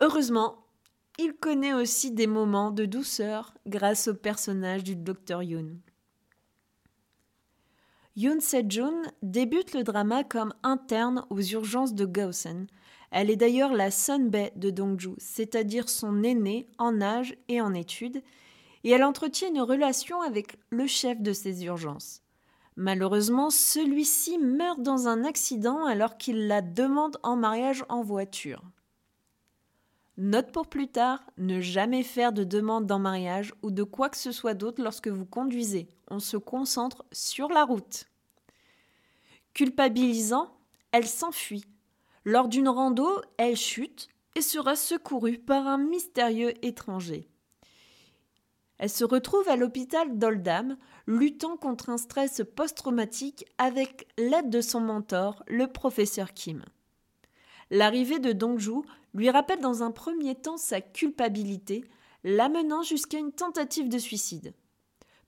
Heureusement, 0.00 0.66
il 1.18 1.32
connaît 1.32 1.72
aussi 1.72 2.10
des 2.10 2.26
moments 2.26 2.70
de 2.70 2.84
douceur 2.84 3.54
grâce 3.66 4.08
au 4.08 4.14
personnage 4.14 4.84
du 4.84 4.94
Dr 4.94 5.42
Yoon. 5.42 5.78
Yoon 8.16 8.40
Se-jun 8.40 9.02
débute 9.22 9.74
le 9.74 9.82
drama 9.82 10.24
comme 10.24 10.54
interne 10.62 11.24
aux 11.30 11.40
urgences 11.40 11.94
de 11.94 12.04
Gaussen. 12.04 12.66
Elle 13.10 13.30
est 13.30 13.36
d'ailleurs 13.36 13.72
la 13.72 13.90
Sunbae 13.90 14.50
de 14.56 14.70
Dongju, 14.70 15.14
c'est-à-dire 15.18 15.88
son 15.88 16.22
aînée 16.22 16.68
en 16.78 17.00
âge 17.00 17.36
et 17.48 17.60
en 17.60 17.72
études, 17.74 18.22
et 18.84 18.90
elle 18.90 19.04
entretient 19.04 19.48
une 19.48 19.60
relation 19.60 20.20
avec 20.20 20.58
le 20.70 20.86
chef 20.86 21.20
de 21.20 21.32
ces 21.32 21.64
urgences. 21.64 22.22
Malheureusement, 22.76 23.48
celui-ci 23.48 24.38
meurt 24.38 24.82
dans 24.82 25.08
un 25.08 25.24
accident 25.24 25.86
alors 25.86 26.18
qu'il 26.18 26.46
la 26.46 26.60
demande 26.60 27.16
en 27.22 27.34
mariage 27.34 27.84
en 27.88 28.02
voiture. 28.02 28.62
Note 30.18 30.52
pour 30.52 30.66
plus 30.66 30.88
tard, 30.88 31.22
ne 31.38 31.60
jamais 31.60 32.02
faire 32.02 32.32
de 32.32 32.44
demande 32.44 32.90
en 32.90 32.98
mariage 32.98 33.54
ou 33.62 33.70
de 33.70 33.82
quoi 33.82 34.08
que 34.10 34.16
ce 34.16 34.32
soit 34.32 34.54
d'autre 34.54 34.82
lorsque 34.82 35.08
vous 35.08 35.26
conduisez. 35.26 35.88
On 36.08 36.20
se 36.20 36.36
concentre 36.36 37.04
sur 37.12 37.48
la 37.48 37.64
route. 37.64 38.04
Culpabilisant, 39.54 40.54
elle 40.92 41.06
s'enfuit. 41.06 41.64
Lors 42.24 42.48
d'une 42.48 42.68
rando, 42.68 43.08
elle 43.38 43.56
chute 43.56 44.08
et 44.34 44.42
sera 44.42 44.76
secourue 44.76 45.38
par 45.38 45.66
un 45.66 45.78
mystérieux 45.78 46.52
étranger. 46.64 47.28
Elle 48.78 48.90
se 48.90 49.04
retrouve 49.04 49.48
à 49.48 49.56
l'hôpital 49.56 50.18
d'Oldham, 50.18 50.76
luttant 51.06 51.56
contre 51.56 51.88
un 51.88 51.96
stress 51.96 52.42
post-traumatique 52.54 53.46
avec 53.58 54.06
l'aide 54.18 54.50
de 54.50 54.60
son 54.60 54.80
mentor, 54.80 55.42
le 55.46 55.66
professeur 55.66 56.34
Kim. 56.34 56.62
L'arrivée 57.70 58.18
de 58.18 58.32
Dongju 58.32 58.82
lui 59.14 59.30
rappelle 59.30 59.60
dans 59.60 59.82
un 59.82 59.90
premier 59.90 60.34
temps 60.34 60.58
sa 60.58 60.80
culpabilité, 60.80 61.84
l'amenant 62.22 62.82
jusqu'à 62.82 63.18
une 63.18 63.32
tentative 63.32 63.88
de 63.88 63.98
suicide. 63.98 64.52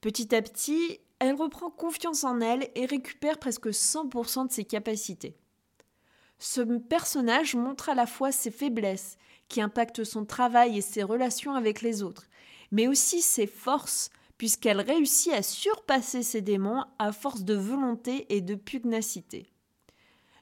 Petit 0.00 0.34
à 0.34 0.42
petit, 0.42 1.00
elle 1.18 1.34
reprend 1.34 1.70
confiance 1.70 2.24
en 2.24 2.40
elle 2.40 2.68
et 2.74 2.86
récupère 2.86 3.38
presque 3.38 3.68
100% 3.68 4.48
de 4.48 4.52
ses 4.52 4.64
capacités. 4.64 5.36
Ce 6.38 6.60
personnage 6.60 7.56
montre 7.56 7.88
à 7.88 7.94
la 7.94 8.06
fois 8.06 8.30
ses 8.30 8.52
faiblesses, 8.52 9.16
qui 9.48 9.60
impactent 9.60 10.04
son 10.04 10.24
travail 10.24 10.76
et 10.76 10.82
ses 10.82 11.02
relations 11.02 11.54
avec 11.54 11.80
les 11.80 12.02
autres, 12.02 12.27
mais 12.70 12.88
aussi 12.88 13.22
ses 13.22 13.46
forces, 13.46 14.10
puisqu'elle 14.36 14.80
réussit 14.80 15.32
à 15.32 15.42
surpasser 15.42 16.22
ses 16.22 16.40
démons 16.40 16.84
à 16.98 17.12
force 17.12 17.42
de 17.44 17.54
volonté 17.54 18.26
et 18.34 18.40
de 18.40 18.54
pugnacité. 18.54 19.50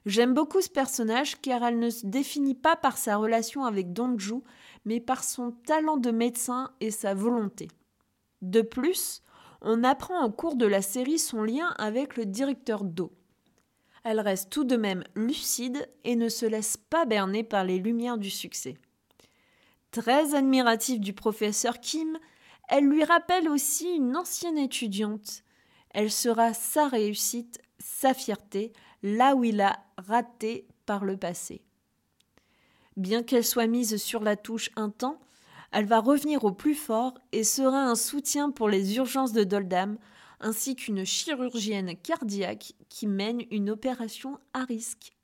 J'aime 0.05 0.33
beaucoup 0.33 0.61
ce 0.61 0.69
personnage 0.69 1.41
car 1.41 1.63
elle 1.63 1.79
ne 1.79 1.89
se 1.89 2.05
définit 2.05 2.55
pas 2.55 2.77
par 2.77 2.97
sa 2.97 3.17
relation 3.17 3.65
avec 3.65 3.91
Donju, 3.91 4.35
mais 4.85 5.01
par 5.01 5.23
son 5.23 5.51
talent 5.51 5.97
de 5.97 6.11
médecin 6.11 6.71
et 6.79 6.91
sa 6.91 7.13
volonté. 7.13 7.67
De 8.41 8.61
plus, 8.61 9.21
on 9.61 9.83
apprend 9.83 10.23
au 10.23 10.31
cours 10.31 10.55
de 10.55 10.65
la 10.65 10.81
série 10.81 11.19
son 11.19 11.43
lien 11.43 11.73
avec 11.77 12.15
le 12.15 12.25
directeur 12.25 12.83
d'eau. 12.83 13.11
Elle 14.03 14.21
reste 14.21 14.49
tout 14.49 14.63
de 14.63 14.77
même 14.77 15.03
lucide 15.15 15.89
et 16.05 16.15
ne 16.15 16.29
se 16.29 16.45
laisse 16.45 16.77
pas 16.77 17.05
berner 17.05 17.43
par 17.43 17.65
les 17.65 17.79
lumières 17.79 18.17
du 18.17 18.29
succès. 18.29 18.77
Très 19.99 20.35
admirative 20.35 20.99
du 20.99 21.11
professeur 21.11 21.79
Kim, 21.79 22.19
elle 22.69 22.83
lui 22.83 23.03
rappelle 23.03 23.49
aussi 23.49 23.95
une 23.95 24.15
ancienne 24.15 24.59
étudiante. 24.59 25.41
Elle 25.89 26.11
sera 26.11 26.53
sa 26.53 26.87
réussite, 26.87 27.59
sa 27.79 28.13
fierté, 28.13 28.73
là 29.01 29.33
où 29.33 29.43
il 29.43 29.59
a 29.59 29.79
raté 29.97 30.67
par 30.85 31.03
le 31.03 31.17
passé. 31.17 31.63
Bien 32.95 33.23
qu'elle 33.23 33.43
soit 33.43 33.65
mise 33.65 33.97
sur 33.97 34.21
la 34.21 34.35
touche 34.35 34.69
un 34.75 34.91
temps, 34.91 35.19
elle 35.71 35.87
va 35.87 35.99
revenir 35.99 36.43
au 36.43 36.51
plus 36.51 36.75
fort 36.75 37.15
et 37.31 37.43
sera 37.43 37.81
un 37.81 37.95
soutien 37.95 38.51
pour 38.51 38.69
les 38.69 38.97
urgences 38.97 39.33
de 39.33 39.43
Doldam, 39.43 39.97
ainsi 40.41 40.75
qu'une 40.75 41.05
chirurgienne 41.05 41.95
cardiaque 41.97 42.73
qui 42.87 43.07
mène 43.07 43.41
une 43.49 43.71
opération 43.71 44.37
à 44.53 44.63
risque. 44.63 45.16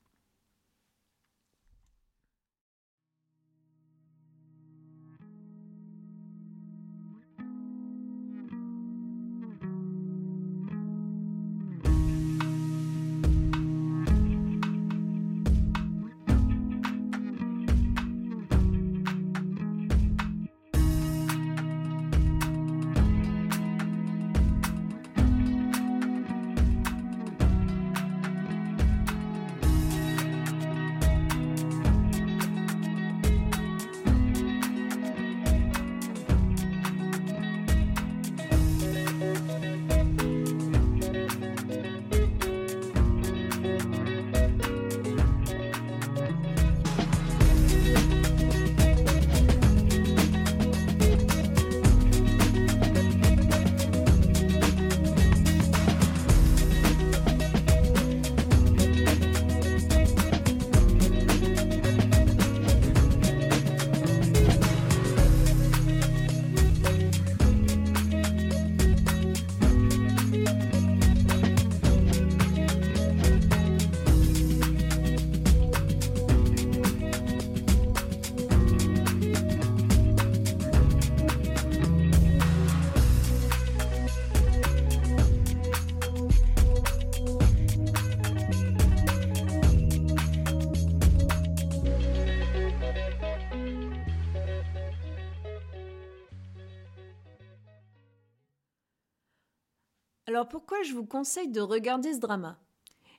Alors 100.34 100.48
pourquoi 100.48 100.82
je 100.82 100.94
vous 100.94 101.04
conseille 101.04 101.46
de 101.46 101.60
regarder 101.60 102.12
ce 102.12 102.18
drama? 102.18 102.58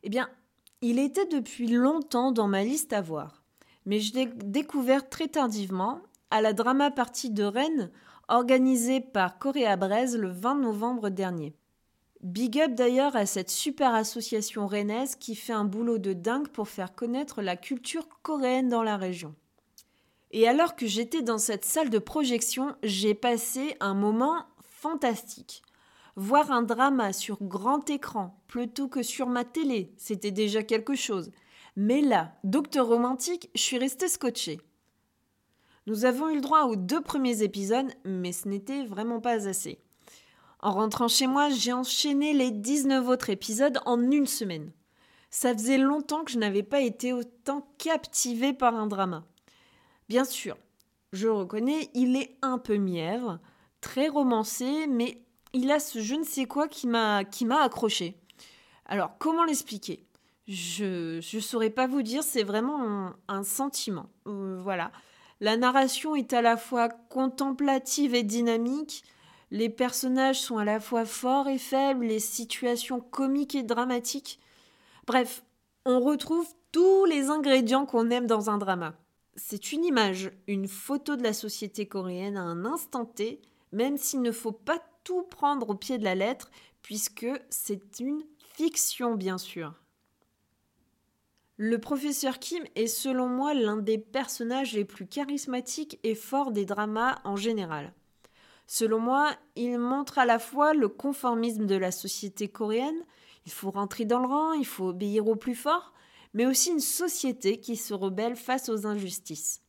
Eh 0.03 0.09
bien, 0.09 0.29
il 0.81 0.99
était 0.99 1.25
depuis 1.25 1.67
longtemps 1.67 2.33
dans 2.33 2.49
ma 2.49 2.65
liste 2.65 2.91
à 2.91 2.99
voir, 2.99 3.41
mais 3.85 4.01
je 4.01 4.13
l'ai 4.15 4.25
découvert 4.25 5.07
très 5.07 5.29
tardivement 5.29 6.01
à 6.29 6.41
la 6.41 6.51
drama 6.51 6.91
partie 6.91 7.29
de 7.29 7.45
Rennes 7.45 7.89
organisée 8.27 8.99
par 8.99 9.39
Coréa 9.39 9.77
Braise 9.77 10.17
le 10.17 10.27
20 10.27 10.55
novembre 10.55 11.07
dernier. 11.07 11.55
Big 12.19 12.59
up 12.59 12.73
d'ailleurs 12.73 13.15
à 13.15 13.25
cette 13.25 13.49
super 13.49 13.93
association 13.93 14.67
rennaise 14.67 15.15
qui 15.15 15.35
fait 15.35 15.53
un 15.53 15.63
boulot 15.63 15.99
de 15.99 16.11
dingue 16.11 16.49
pour 16.49 16.67
faire 16.67 16.95
connaître 16.95 17.41
la 17.41 17.55
culture 17.55 18.09
coréenne 18.23 18.67
dans 18.67 18.83
la 18.83 18.97
région. 18.97 19.33
Et 20.31 20.49
alors 20.49 20.75
que 20.75 20.85
j'étais 20.85 21.21
dans 21.21 21.37
cette 21.37 21.63
salle 21.63 21.89
de 21.89 21.99
projection, 21.99 22.75
j'ai 22.83 23.13
passé 23.13 23.77
un 23.79 23.93
moment 23.93 24.47
fantastique. 24.59 25.61
Voir 26.17 26.49
un 26.51 26.61
drama 26.61 27.11
sur 27.11 27.43
grand 27.43 27.89
écran 27.89 28.41
plutôt 28.47 28.87
que 28.87 29.03
sur 29.03 29.27
ma 29.27 29.43
télé, 29.43 29.93
c'était 29.97 30.31
déjà 30.31 30.63
quelque 30.63 30.95
chose. 30.95 31.31
Mais 31.75 32.01
là, 32.01 32.37
Docteur 32.45 32.87
Romantique, 32.87 33.49
je 33.53 33.61
suis 33.61 33.77
restée 33.77 34.07
scotchée. 34.07 34.61
Nous 35.87 36.05
avons 36.05 36.29
eu 36.29 36.35
le 36.35 36.41
droit 36.41 36.63
aux 36.63 36.77
deux 36.77 37.01
premiers 37.01 37.43
épisodes, 37.43 37.91
mais 38.05 38.31
ce 38.31 38.47
n'était 38.47 38.85
vraiment 38.85 39.19
pas 39.19 39.47
assez. 39.47 39.77
En 40.59 40.71
rentrant 40.71 41.09
chez 41.09 41.27
moi, 41.27 41.49
j'ai 41.49 41.73
enchaîné 41.73 42.33
les 42.33 42.49
19 42.49 43.07
autres 43.09 43.29
épisodes 43.29 43.77
en 43.85 44.09
une 44.09 44.25
semaine. 44.25 44.71
Ça 45.29 45.53
faisait 45.53 45.77
longtemps 45.77 46.23
que 46.23 46.31
je 46.31 46.39
n'avais 46.39 46.63
pas 46.63 46.79
été 46.79 47.11
autant 47.11 47.67
captivée 47.77 48.53
par 48.53 48.73
un 48.73 48.87
drama. 48.87 49.25
Bien 50.07 50.23
sûr, 50.23 50.57
je 51.11 51.27
reconnais, 51.27 51.89
il 51.93 52.15
est 52.15 52.37
un 52.41 52.57
peu 52.57 52.77
mièvre, 52.77 53.39
très 53.81 54.07
romancé, 54.07 54.87
mais 54.87 55.24
il 55.55 55.71
a 55.71 55.79
ce 55.79 55.99
je 55.99 56.15
ne 56.15 56.23
sais 56.23 56.45
quoi 56.45 56.67
qui 56.67 56.85
m'a 56.85 57.23
qui 57.23 57.45
m'a 57.45 57.61
accroché. 57.61 58.15
Alors 58.85 59.17
comment 59.17 59.45
l'expliquer? 59.45 60.05
Je 60.47 61.15
ne 61.35 61.41
saurais 61.41 61.71
pas 61.71 61.87
vous 61.87 62.03
dire, 62.03 62.21
c'est 62.21 62.43
vraiment 62.43 63.13
un, 63.27 63.43
sentiment. 63.43 64.09
Euh, 64.27 64.59
voilà. 64.61 64.91
La 65.39 65.57
narration 65.57 66.15
est 66.15 66.33
à 66.33 66.43
la 66.43 66.55
fois 66.55 66.89
contemplative 66.89 68.13
et 68.13 68.21
dynamique. 68.21 69.03
Les 69.49 69.69
personnages 69.69 70.39
sont 70.39 70.57
à 70.57 70.65
la 70.65 70.79
fois 70.79 71.05
forts 71.05 71.47
et 71.47 71.57
faibles, 71.57 72.05
les 72.05 72.19
situations 72.19 72.99
comiques 72.99 73.55
et 73.55 73.63
dramatiques. 73.63 74.39
Bref, 75.07 75.43
on 75.85 75.99
retrouve 75.99 76.47
tous 76.71 77.05
les 77.05 77.29
ingrédients 77.29 77.87
qu'on 77.87 78.11
aime 78.11 78.27
dans 78.27 78.51
un 78.51 78.59
drama. 78.59 78.93
C'est 79.35 79.71
une 79.71 79.83
image, 79.83 80.31
une 80.47 80.67
photo 80.67 81.15
de 81.15 81.23
la 81.23 81.33
société 81.33 81.87
coréenne 81.87 82.37
à 82.37 82.41
un 82.41 82.65
instant 82.65 83.05
T, 83.05 83.41
même 83.71 83.97
s'il 83.97 84.21
ne 84.21 84.31
faut 84.31 84.51
pas 84.51 84.79
tout 85.05 85.23
prendre 85.23 85.69
au 85.69 85.75
pied 85.75 85.97
de 85.97 86.03
la 86.03 86.15
lettre, 86.15 86.51
puisque 86.81 87.27
c'est 87.49 88.01
une 88.01 88.21
fiction, 88.55 89.15
bien 89.15 89.37
sûr. 89.37 89.73
Le 91.55 91.79
professeur 91.79 92.39
Kim 92.39 92.65
est 92.75 92.87
selon 92.87 93.29
moi 93.29 93.53
l'un 93.53 93.77
des 93.77 93.97
personnages 93.97 94.73
les 94.73 94.83
plus 94.83 95.07
charismatiques 95.07 95.99
et 96.03 96.15
forts 96.15 96.51
des 96.51 96.65
dramas 96.65 97.21
en 97.23 97.37
général. 97.37 97.93
Selon 98.67 98.99
moi, 98.99 99.31
il 99.55 99.77
montre 99.77 100.17
à 100.17 100.25
la 100.25 100.39
fois 100.39 100.73
le 100.73 100.89
conformisme 100.89 101.65
de 101.65 101.75
la 101.75 101.91
société 101.91 102.49
coréenne, 102.49 103.05
il 103.45 103.51
faut 103.51 103.71
rentrer 103.71 104.03
dans 104.03 104.19
le 104.19 104.27
rang, 104.27 104.53
il 104.53 104.65
faut 104.65 104.87
obéir 104.87 105.27
au 105.27 105.35
plus 105.35 105.55
fort, 105.55 105.93
mais 106.33 106.45
aussi 106.45 106.71
une 106.71 106.79
société 106.79 107.59
qui 107.61 107.77
se 107.77 107.93
rebelle 107.93 108.35
face 108.35 108.67
aux 108.67 108.85
injustices. 108.85 109.61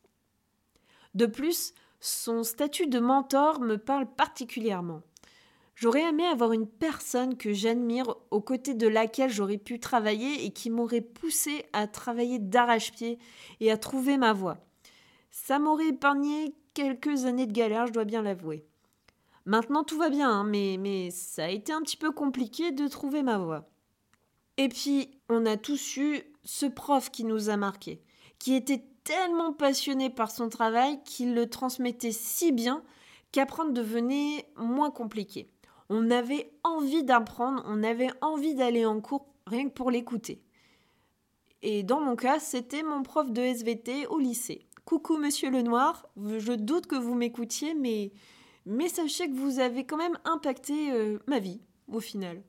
De 1.14 1.26
plus, 1.26 1.72
son 2.00 2.42
statut 2.42 2.88
de 2.88 2.98
mentor 2.98 3.60
me 3.60 3.76
parle 3.76 4.12
particulièrement. 4.12 5.02
J'aurais 5.76 6.08
aimé 6.08 6.24
avoir 6.24 6.52
une 6.52 6.66
personne 6.66 7.36
que 7.36 7.52
j'admire 7.52 8.16
aux 8.30 8.40
côtés 8.40 8.72
de 8.72 8.88
laquelle 8.88 9.28
j'aurais 9.28 9.58
pu 9.58 9.78
travailler 9.78 10.46
et 10.46 10.50
qui 10.50 10.70
m'aurait 10.70 11.02
poussé 11.02 11.66
à 11.74 11.86
travailler 11.86 12.38
d'arrache-pied 12.38 13.18
et 13.60 13.70
à 13.70 13.76
trouver 13.76 14.16
ma 14.16 14.32
voie. 14.32 14.56
Ça 15.30 15.58
m'aurait 15.58 15.88
épargné 15.88 16.54
quelques 16.72 17.26
années 17.26 17.46
de 17.46 17.52
galère, 17.52 17.86
je 17.86 17.92
dois 17.92 18.06
bien 18.06 18.22
l'avouer. 18.22 18.64
Maintenant 19.44 19.84
tout 19.84 19.98
va 19.98 20.08
bien, 20.08 20.30
hein, 20.30 20.44
mais, 20.44 20.78
mais 20.80 21.10
ça 21.10 21.44
a 21.44 21.50
été 21.50 21.74
un 21.74 21.82
petit 21.82 21.98
peu 21.98 22.10
compliqué 22.10 22.72
de 22.72 22.88
trouver 22.88 23.22
ma 23.22 23.36
voie. 23.36 23.68
Et 24.56 24.70
puis, 24.70 25.10
on 25.28 25.44
a 25.44 25.58
tous 25.58 25.98
eu 25.98 26.22
ce 26.42 26.64
prof 26.64 27.10
qui 27.10 27.24
nous 27.24 27.50
a 27.50 27.58
marqué, 27.58 28.00
qui 28.38 28.54
était 28.54 28.82
tellement 29.04 29.52
passionné 29.52 30.08
par 30.08 30.30
son 30.30 30.48
travail 30.48 31.02
qu'il 31.04 31.34
le 31.34 31.50
transmettait 31.50 32.12
si 32.12 32.50
bien 32.50 32.82
qu'apprendre 33.30 33.72
devenait 33.72 34.48
moins 34.56 34.90
compliqué. 34.90 35.50
On 35.88 36.10
avait 36.10 36.50
envie 36.64 37.04
d'apprendre, 37.04 37.62
on 37.66 37.82
avait 37.82 38.10
envie 38.20 38.54
d'aller 38.54 38.84
en 38.84 39.00
cours 39.00 39.26
rien 39.46 39.68
que 39.68 39.74
pour 39.74 39.90
l'écouter. 39.90 40.42
Et 41.62 41.82
dans 41.82 42.00
mon 42.00 42.16
cas, 42.16 42.38
c'était 42.38 42.82
mon 42.82 43.02
prof 43.02 43.30
de 43.30 43.40
SVT 43.40 44.06
au 44.08 44.18
lycée. 44.18 44.66
Coucou 44.84 45.16
monsieur 45.16 45.50
Lenoir, 45.50 46.06
je 46.16 46.52
doute 46.52 46.86
que 46.86 46.96
vous 46.96 47.14
m'écoutiez, 47.14 47.74
mais, 47.74 48.12
mais 48.66 48.88
sachez 48.88 49.28
que 49.28 49.34
vous 49.34 49.58
avez 49.58 49.84
quand 49.84 49.96
même 49.96 50.18
impacté 50.24 50.92
euh, 50.92 51.18
ma 51.26 51.40
vie, 51.40 51.60
au 51.88 52.00
final. 52.00 52.42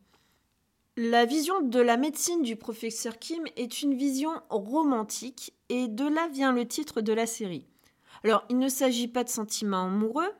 La 0.97 1.25
vision 1.25 1.61
de 1.61 1.79
la 1.79 1.97
médecine 1.97 2.41
du 2.41 2.55
professeur 2.55 3.17
Kim 3.19 3.43
est 3.55 3.81
une 3.81 3.95
vision 3.95 4.31
romantique, 4.49 5.53
et 5.69 5.87
de 5.87 6.05
là 6.05 6.27
vient 6.27 6.51
le 6.51 6.67
titre 6.67 7.01
de 7.01 7.13
la 7.13 7.25
série. 7.25 7.65
Alors, 8.23 8.43
il 8.49 8.57
ne 8.57 8.69
s'agit 8.69 9.07
pas 9.07 9.23
de 9.23 9.29
sentiments 9.29 9.85
amoureux, 9.85 10.31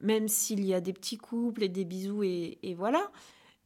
même 0.00 0.28
s'il 0.28 0.64
y 0.64 0.74
a 0.74 0.80
des 0.80 0.92
petits 0.92 1.18
couples 1.18 1.62
et 1.62 1.68
des 1.68 1.84
bisous 1.84 2.22
et, 2.22 2.74
voilà, 2.76 3.10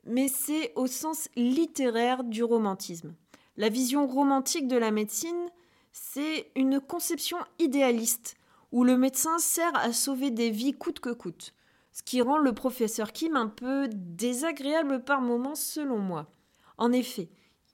mais 0.04 0.28
c'est 0.28 0.72
au 0.76 0.86
sens 0.86 1.28
littéraire 1.36 2.24
du 2.24 2.42
romantisme. 2.44 3.14
La 3.56 3.68
vision 3.68 4.06
romantique 4.06 4.68
de 4.68 4.76
la 4.76 4.90
médecine, 4.90 5.48
c'est 5.92 6.50
une 6.54 6.80
conception 6.80 7.38
idéaliste 7.58 8.36
où 8.70 8.84
le 8.84 8.96
médecin 8.96 9.38
sert 9.38 9.74
à 9.76 9.92
sauver 9.92 10.30
des 10.30 10.50
vies 10.50 10.72
coûte 10.72 11.00
que 11.00 11.10
coûte, 11.10 11.54
ce 11.92 12.02
qui 12.02 12.22
rend 12.22 12.38
le 12.38 12.52
professeur 12.52 13.12
Kim 13.12 13.34
un 13.34 13.48
peu 13.48 13.88
désagréable 13.92 15.02
par 15.04 15.20
moments 15.20 15.54
selon 15.54 15.98
moi. 15.98 16.30
En 16.76 16.92
effet, 16.92 17.30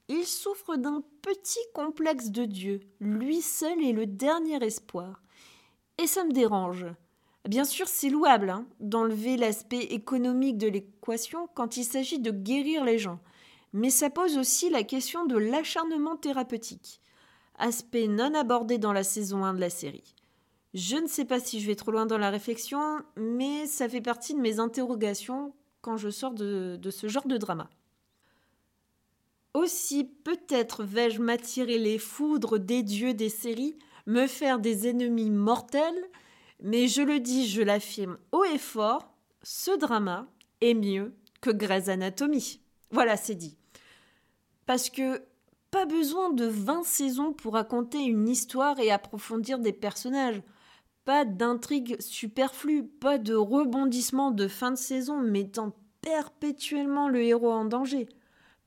il 0.08 0.24
souffre 0.24 0.76
d'un 0.76 1.02
petit 1.22 1.64
complexe 1.74 2.30
de 2.30 2.44
Dieu, 2.44 2.80
lui 3.00 3.42
seul 3.42 3.82
est 3.82 3.92
le 3.92 4.06
dernier 4.06 4.62
espoir. 4.64 5.22
Et 5.98 6.06
ça 6.06 6.24
me 6.24 6.32
dérange. 6.32 6.86
Bien 7.48 7.64
sûr, 7.64 7.88
c'est 7.88 8.08
louable 8.08 8.48
hein, 8.48 8.66
d'enlever 8.80 9.36
l'aspect 9.36 9.82
économique 9.82 10.56
de 10.56 10.68
l'équation 10.68 11.48
quand 11.54 11.76
il 11.76 11.84
s'agit 11.84 12.18
de 12.18 12.30
guérir 12.30 12.84
les 12.84 12.98
gens, 12.98 13.20
mais 13.74 13.90
ça 13.90 14.08
pose 14.08 14.38
aussi 14.38 14.70
la 14.70 14.82
question 14.82 15.26
de 15.26 15.36
l'acharnement 15.36 16.16
thérapeutique, 16.16 17.02
aspect 17.58 18.08
non 18.08 18.34
abordé 18.34 18.78
dans 18.78 18.94
la 18.94 19.04
saison 19.04 19.44
1 19.44 19.54
de 19.54 19.60
la 19.60 19.68
série. 19.68 20.14
Je 20.72 20.96
ne 20.96 21.06
sais 21.06 21.26
pas 21.26 21.38
si 21.38 21.60
je 21.60 21.66
vais 21.66 21.76
trop 21.76 21.90
loin 21.90 22.06
dans 22.06 22.18
la 22.18 22.30
réflexion, 22.30 23.00
mais 23.16 23.66
ça 23.66 23.88
fait 23.90 24.00
partie 24.00 24.34
de 24.34 24.40
mes 24.40 24.58
interrogations 24.58 25.52
quand 25.82 25.98
je 25.98 26.08
sors 26.08 26.32
de, 26.32 26.76
de 26.80 26.90
ce 26.90 27.08
genre 27.08 27.26
de 27.26 27.36
drama. 27.36 27.68
Aussi, 29.52 30.04
peut-être 30.04 30.82
vais-je 30.82 31.20
m'attirer 31.20 31.78
les 31.78 31.98
foudres 31.98 32.58
des 32.58 32.82
dieux 32.82 33.12
des 33.12 33.28
séries, 33.28 33.78
me 34.06 34.26
faire 34.26 34.58
des 34.58 34.88
ennemis 34.88 35.30
mortels, 35.30 36.10
mais 36.64 36.88
je 36.88 37.02
le 37.02 37.20
dis, 37.20 37.46
je 37.46 37.60
l'affirme 37.60 38.16
haut 38.32 38.44
et 38.44 38.56
fort, 38.56 39.12
ce 39.42 39.76
drama 39.76 40.26
est 40.62 40.72
mieux 40.72 41.14
que 41.42 41.50
Grey's 41.50 41.90
Anatomy. 41.90 42.62
Voilà, 42.90 43.18
c'est 43.18 43.34
dit. 43.34 43.58
Parce 44.64 44.88
que 44.88 45.22
pas 45.70 45.84
besoin 45.84 46.30
de 46.30 46.46
20 46.46 46.82
saisons 46.82 47.34
pour 47.34 47.52
raconter 47.52 48.02
une 48.02 48.28
histoire 48.30 48.80
et 48.80 48.90
approfondir 48.90 49.58
des 49.58 49.74
personnages. 49.74 50.40
Pas 51.04 51.26
d'intrigue 51.26 52.00
superflue, 52.00 52.84
pas 52.84 53.18
de 53.18 53.34
rebondissement 53.34 54.30
de 54.30 54.48
fin 54.48 54.70
de 54.70 54.76
saison 54.76 55.20
mettant 55.20 55.76
perpétuellement 56.00 57.10
le 57.10 57.20
héros 57.24 57.52
en 57.52 57.66
danger. 57.66 58.08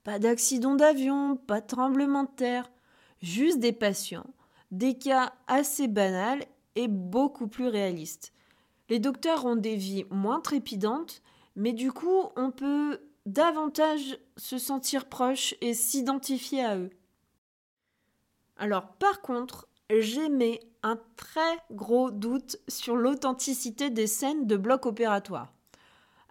Pas 0.04 0.20
d'accident 0.20 0.76
d'avion, 0.76 1.36
pas 1.36 1.62
de 1.62 1.68
tremblement 1.68 2.26
de 2.26 2.36
terre. 2.36 2.70
Juste 3.24 3.60
des 3.60 3.74
patients, 3.74 4.28
des 4.70 5.00
cas 5.00 5.34
assez 5.48 5.88
banals 5.88 6.46
beaucoup 6.86 7.48
plus 7.48 7.68
réaliste. 7.68 8.32
Les 8.90 9.00
docteurs 9.00 9.46
ont 9.46 9.56
des 9.56 9.76
vies 9.76 10.06
moins 10.12 10.40
trépidantes, 10.40 11.24
mais 11.56 11.74
du 11.74 11.92
coup, 11.92 12.30
on 12.36 12.52
peut 12.52 13.00
davantage 13.26 14.18
se 14.38 14.58
sentir 14.58 15.06
proche 15.06 15.56
et 15.62 15.74
s'identifier 15.74 16.64
à 16.64 16.78
eux. 16.78 16.92
Alors, 18.58 18.88
par 18.94 19.22
contre, 19.22 19.68
j'émets 19.90 20.62
un 20.84 21.00
très 21.16 21.58
gros 21.72 22.12
doute 22.12 22.58
sur 22.68 22.96
l'authenticité 22.96 23.90
des 23.90 24.08
scènes 24.08 24.48
de 24.48 24.56
bloc 24.56 24.86
opératoire. 24.86 25.54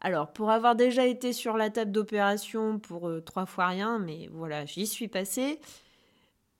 Alors, 0.00 0.32
pour 0.32 0.50
avoir 0.50 0.76
déjà 0.76 1.06
été 1.06 1.32
sur 1.32 1.56
la 1.56 1.70
table 1.70 1.90
d'opération 1.90 2.78
pour 2.78 3.09
euh, 3.09 3.20
trois 3.20 3.46
fois 3.46 3.66
rien, 3.68 3.98
mais 3.98 4.28
voilà, 4.32 4.64
j'y 4.64 4.87
suis 4.87 5.09
passée, 5.09 5.61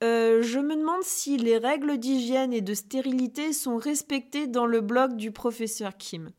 euh, 0.03 0.43
je 0.43 0.59
me 0.59 0.77
demande 0.77 1.03
si 1.03 1.39
les 1.39 1.57
règles 1.57 1.99
d'hygiène 1.99 2.53
et 2.53 2.61
de 2.61 2.75
stérilité 2.75 3.53
sont 3.53 3.77
respectées 3.77 4.47
dans 4.47 4.67
le 4.67 4.81
blog 4.81 5.17
du 5.17 5.33
professeur 5.33 5.97
Kim. 5.97 6.31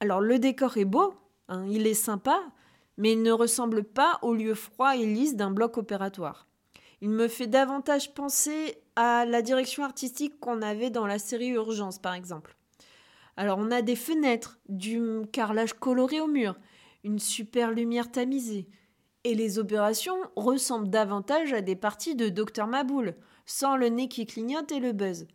Alors 0.00 0.20
le 0.20 0.38
décor 0.38 0.76
est 0.76 0.84
beau, 0.84 1.14
hein, 1.48 1.64
il 1.70 1.86
est 1.86 1.94
sympa, 1.94 2.42
mais 2.96 3.12
il 3.12 3.22
ne 3.22 3.32
ressemble 3.32 3.84
pas 3.84 4.18
au 4.22 4.34
lieu 4.34 4.54
froid 4.54 4.96
et 4.96 5.06
lisse 5.06 5.36
d'un 5.36 5.50
bloc 5.50 5.78
opératoire. 5.78 6.48
Il 7.00 7.10
me 7.10 7.28
fait 7.28 7.46
davantage 7.46 8.14
penser 8.14 8.78
à 8.96 9.24
la 9.26 9.42
direction 9.42 9.84
artistique 9.84 10.40
qu'on 10.40 10.62
avait 10.62 10.90
dans 10.90 11.06
la 11.06 11.18
série 11.18 11.50
Urgence, 11.50 11.98
par 11.98 12.14
exemple. 12.14 12.56
Alors, 13.36 13.58
on 13.58 13.70
a 13.70 13.82
des 13.82 13.96
fenêtres, 13.96 14.58
du 14.68 15.22
carrelage 15.32 15.74
coloré 15.74 16.20
au 16.20 16.28
mur, 16.28 16.56
une 17.02 17.18
super 17.18 17.72
lumière 17.72 18.10
tamisée. 18.10 18.68
Et 19.24 19.34
les 19.34 19.58
opérations 19.58 20.18
ressemblent 20.36 20.90
davantage 20.90 21.52
à 21.52 21.62
des 21.62 21.76
parties 21.76 22.14
de 22.14 22.28
Docteur 22.28 22.66
Maboul, 22.66 23.14
sans 23.46 23.76
le 23.76 23.88
nez 23.88 24.08
qui 24.08 24.26
clignote 24.26 24.70
et 24.70 24.80
le 24.80 24.92
buzz. 24.92 25.26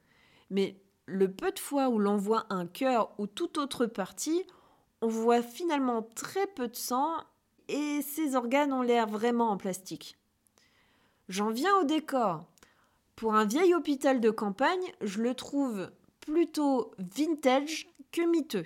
Mais 0.52 0.80
le 1.06 1.32
peu 1.32 1.52
de 1.52 1.60
fois 1.60 1.90
où 1.90 1.98
l'on 1.98 2.18
voit 2.18 2.46
un 2.50 2.68
cœur 2.68 3.12
ou 3.18 3.26
toute 3.26 3.58
autre 3.58 3.88
partie, 3.88 4.44
on 5.02 5.08
voit 5.08 5.42
finalement 5.42 6.04
très 6.16 6.46
peu 6.46 6.68
de 6.68 6.76
sang 6.76 7.14
et 7.68 8.02
ces 8.02 8.36
organes 8.36 8.74
ont 8.74 8.82
l'air 8.82 9.08
vraiment 9.08 9.50
en 9.50 9.58
plastique. 9.58 10.18
J'en 11.28 11.50
viens 11.50 11.76
au 11.78 11.84
décor. 11.84 12.46
Pour 13.16 13.36
un 13.36 13.46
vieil 13.46 13.74
hôpital 13.74 14.20
de 14.20 14.30
campagne, 14.30 14.94
je 15.02 15.22
le 15.22 15.36
trouve 15.36 15.92
plutôt 16.22 16.92
vintage 16.98 17.88
que 18.12 18.22
miteux. 18.22 18.66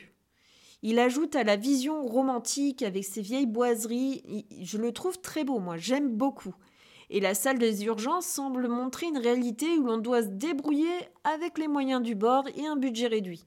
Il 0.86 1.00
ajoute 1.00 1.38
à 1.38 1.46
la 1.46 1.56
vision 1.56 2.06
romantique 2.06 2.84
avec 2.84 3.06
ses 3.06 3.22
vieilles 3.22 3.46
boiseries. 3.46 4.46
Je 4.62 4.78
le 4.78 4.92
trouve 4.92 5.18
très 5.22 5.46
beau, 5.46 5.60
moi, 5.60 5.78
j'aime 5.78 6.10
beaucoup. 6.10 6.54
Et 7.10 7.22
la 7.22 7.36
salle 7.36 7.58
des 7.58 7.86
urgences 7.86 8.26
semble 8.26 8.68
montrer 8.68 9.08
une 9.08 9.18
réalité 9.18 9.78
où 9.78 9.86
l'on 9.86 9.98
doit 9.98 10.24
se 10.24 10.28
débrouiller 10.28 10.92
avec 11.24 11.58
les 11.58 11.70
moyens 11.70 12.02
du 12.02 12.16
bord 12.16 12.44
et 12.58 12.68
un 12.68 12.76
budget 12.76 13.08
réduit. 13.08 13.46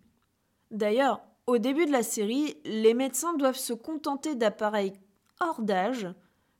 D'ailleurs, 0.70 1.20
au 1.46 1.58
début 1.58 1.84
de 1.84 1.92
la 1.92 2.02
série, 2.02 2.56
les 2.64 2.94
médecins 2.94 3.34
doivent 3.34 3.54
se 3.54 3.74
contenter 3.74 4.34
d'appareils 4.34 4.94
hors 5.40 5.60
d'âge, 5.60 6.08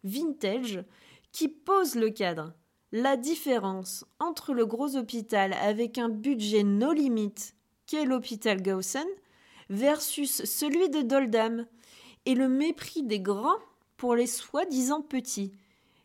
vintage, 0.05 0.85
qui 1.33 1.49
posent 1.49 1.95
le 1.95 2.11
cadre. 2.11 2.53
La 2.93 3.17
différence 3.17 4.05
entre 4.21 4.53
le 4.53 4.67
gros 4.67 4.97
hôpital 4.97 5.55
avec 5.55 5.97
un 5.97 6.11
budget 6.11 6.65
no 6.65 6.93
limite, 6.93 7.55
qu'est 7.87 8.05
l'hôpital 8.05 8.63
Gaussen, 8.63 9.07
versus 9.71 10.45
celui 10.45 10.89
de 10.89 11.03
Doldam, 11.03 11.67
et 12.25 12.35
le 12.35 12.49
mépris 12.49 13.03
des 13.03 13.21
grands 13.21 13.59
pour 13.97 14.15
les 14.15 14.27
soi-disant 14.27 15.01
petits. 15.01 15.53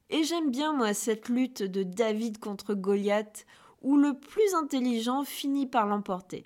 Et 0.09 0.23
j'aime 0.23 0.51
bien, 0.51 0.73
moi, 0.73 0.93
cette 0.93 1.29
lutte 1.29 1.63
de 1.63 1.83
David 1.83 2.37
contre 2.37 2.73
Goliath, 2.73 3.45
où 3.81 3.97
le 3.97 4.13
plus 4.13 4.53
intelligent 4.53 5.23
finit 5.23 5.65
par 5.65 5.87
l'emporter. 5.87 6.45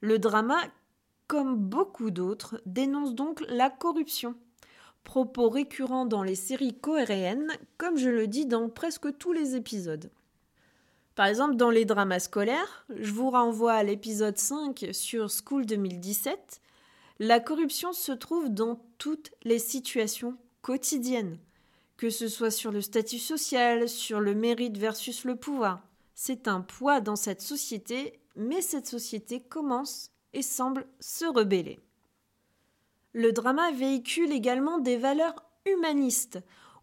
Le 0.00 0.18
drama, 0.18 0.56
comme 1.26 1.56
beaucoup 1.56 2.10
d'autres, 2.10 2.60
dénonce 2.64 3.14
donc 3.14 3.44
la 3.48 3.68
corruption. 3.68 4.34
Propos 5.04 5.48
récurrents 5.48 6.06
dans 6.06 6.22
les 6.22 6.34
séries 6.34 6.78
coréennes, 6.78 7.52
comme 7.76 7.96
je 7.96 8.08
le 8.08 8.26
dis 8.26 8.46
dans 8.46 8.68
presque 8.68 9.16
tous 9.18 9.32
les 9.32 9.56
épisodes. 9.56 10.10
Par 11.18 11.26
exemple, 11.26 11.56
dans 11.56 11.70
les 11.70 11.84
dramas 11.84 12.20
scolaires, 12.20 12.86
je 12.96 13.10
vous 13.10 13.30
renvoie 13.30 13.72
à 13.72 13.82
l'épisode 13.82 14.38
5 14.38 14.90
sur 14.92 15.26
School 15.28 15.66
2017, 15.66 16.60
la 17.18 17.40
corruption 17.40 17.92
se 17.92 18.12
trouve 18.12 18.50
dans 18.50 18.80
toutes 18.98 19.32
les 19.42 19.58
situations 19.58 20.36
quotidiennes, 20.62 21.40
que 21.96 22.08
ce 22.08 22.28
soit 22.28 22.52
sur 22.52 22.70
le 22.70 22.80
statut 22.80 23.18
social, 23.18 23.88
sur 23.88 24.20
le 24.20 24.36
mérite 24.36 24.78
versus 24.78 25.24
le 25.24 25.34
pouvoir. 25.34 25.80
C'est 26.14 26.46
un 26.46 26.60
poids 26.60 27.00
dans 27.00 27.16
cette 27.16 27.42
société, 27.42 28.20
mais 28.36 28.62
cette 28.62 28.86
société 28.86 29.40
commence 29.40 30.12
et 30.34 30.42
semble 30.42 30.86
se 31.00 31.24
rebeller. 31.24 31.80
Le 33.12 33.32
drama 33.32 33.72
véhicule 33.72 34.30
également 34.30 34.78
des 34.78 34.96
valeurs 34.96 35.44
humanistes, 35.66 36.38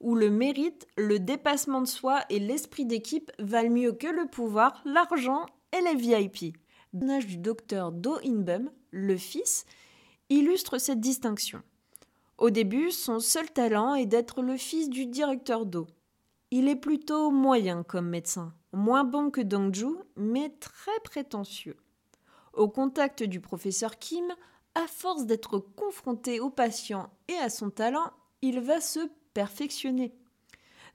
où 0.05 0.13
le 0.13 0.29
mérite, 0.29 0.87
le 0.97 1.17
dépassement 1.17 1.81
de 1.81 1.87
soi 1.87 2.21
et 2.29 2.37
l'esprit 2.37 2.85
d'équipe 2.85 3.31
valent 3.39 3.71
mieux 3.71 3.91
que 3.91 4.05
le 4.05 4.27
pouvoir, 4.27 4.83
l'argent 4.85 5.47
et 5.75 5.81
les 5.81 5.95
VIP. 5.95 6.55
Le 6.93 6.99
personnage 6.99 7.25
du 7.25 7.37
docteur 7.37 7.91
Do 7.91 8.19
Inbum, 8.23 8.69
le 8.91 9.17
fils, 9.17 9.65
illustre 10.29 10.77
cette 10.77 10.99
distinction. 10.99 11.63
Au 12.37 12.51
début, 12.51 12.91
son 12.91 13.19
seul 13.19 13.51
talent 13.51 13.95
est 13.95 14.05
d'être 14.05 14.43
le 14.43 14.57
fils 14.57 14.89
du 14.89 15.07
directeur 15.07 15.65
Do. 15.65 15.87
Il 16.51 16.67
est 16.67 16.75
plutôt 16.75 17.31
moyen 17.31 17.81
comme 17.81 18.07
médecin, 18.07 18.53
moins 18.73 19.05
bon 19.05 19.31
que 19.31 19.41
Dongju, 19.41 19.95
mais 20.17 20.49
très 20.59 20.99
prétentieux. 21.03 21.77
Au 22.53 22.69
contact 22.69 23.23
du 23.23 23.41
professeur 23.41 23.97
Kim, 23.97 24.27
à 24.75 24.85
force 24.85 25.25
d'être 25.25 25.57
confronté 25.57 26.39
au 26.39 26.51
patient 26.51 27.09
et 27.27 27.37
à 27.37 27.49
son 27.49 27.71
talent, 27.71 28.11
il 28.43 28.59
va 28.59 28.81
se 28.81 28.99
perfectionner. 29.35 30.15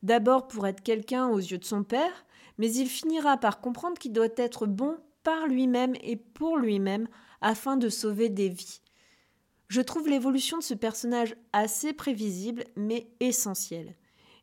D'abord 0.03 0.49
pour 0.49 0.67
être 0.67 0.83
quelqu'un 0.83 1.29
aux 1.29 1.39
yeux 1.39 1.59
de 1.59 1.65
son 1.65 1.85
père, 1.85 2.27
mais 2.59 2.73
il 2.73 2.89
finira 2.89 3.37
par 3.37 3.61
comprendre 3.61 3.99
qu'il 3.99 4.13
doit 4.13 4.27
être 4.37 4.67
bon 4.67 4.97
par 5.23 5.47
lui-même 5.47 5.95
et 6.03 6.17
pour 6.17 6.57
lui-même 6.57 7.07
afin 7.41 7.77
de 7.77 7.89
sauver 7.89 8.29
des 8.31 8.49
vies. 8.49 8.81
Je 9.69 9.81
trouve 9.81 10.09
l'évolution 10.09 10.59
de 10.59 10.65
ce 10.65 10.75
personnage 10.75 11.37
assez 11.53 11.93
prévisible 11.93 12.65
mais 12.75 13.09
essentielle. 13.21 13.95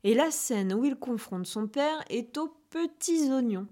Et 0.03 0.13
la 0.13 0.31
scène 0.31 0.73
où 0.73 0.85
il 0.85 0.95
confronte 0.95 1.47
son 1.47 1.67
père 1.67 2.05
est 2.09 2.37
aux 2.37 2.55
petits 2.69 3.29
oignons. 3.31 3.67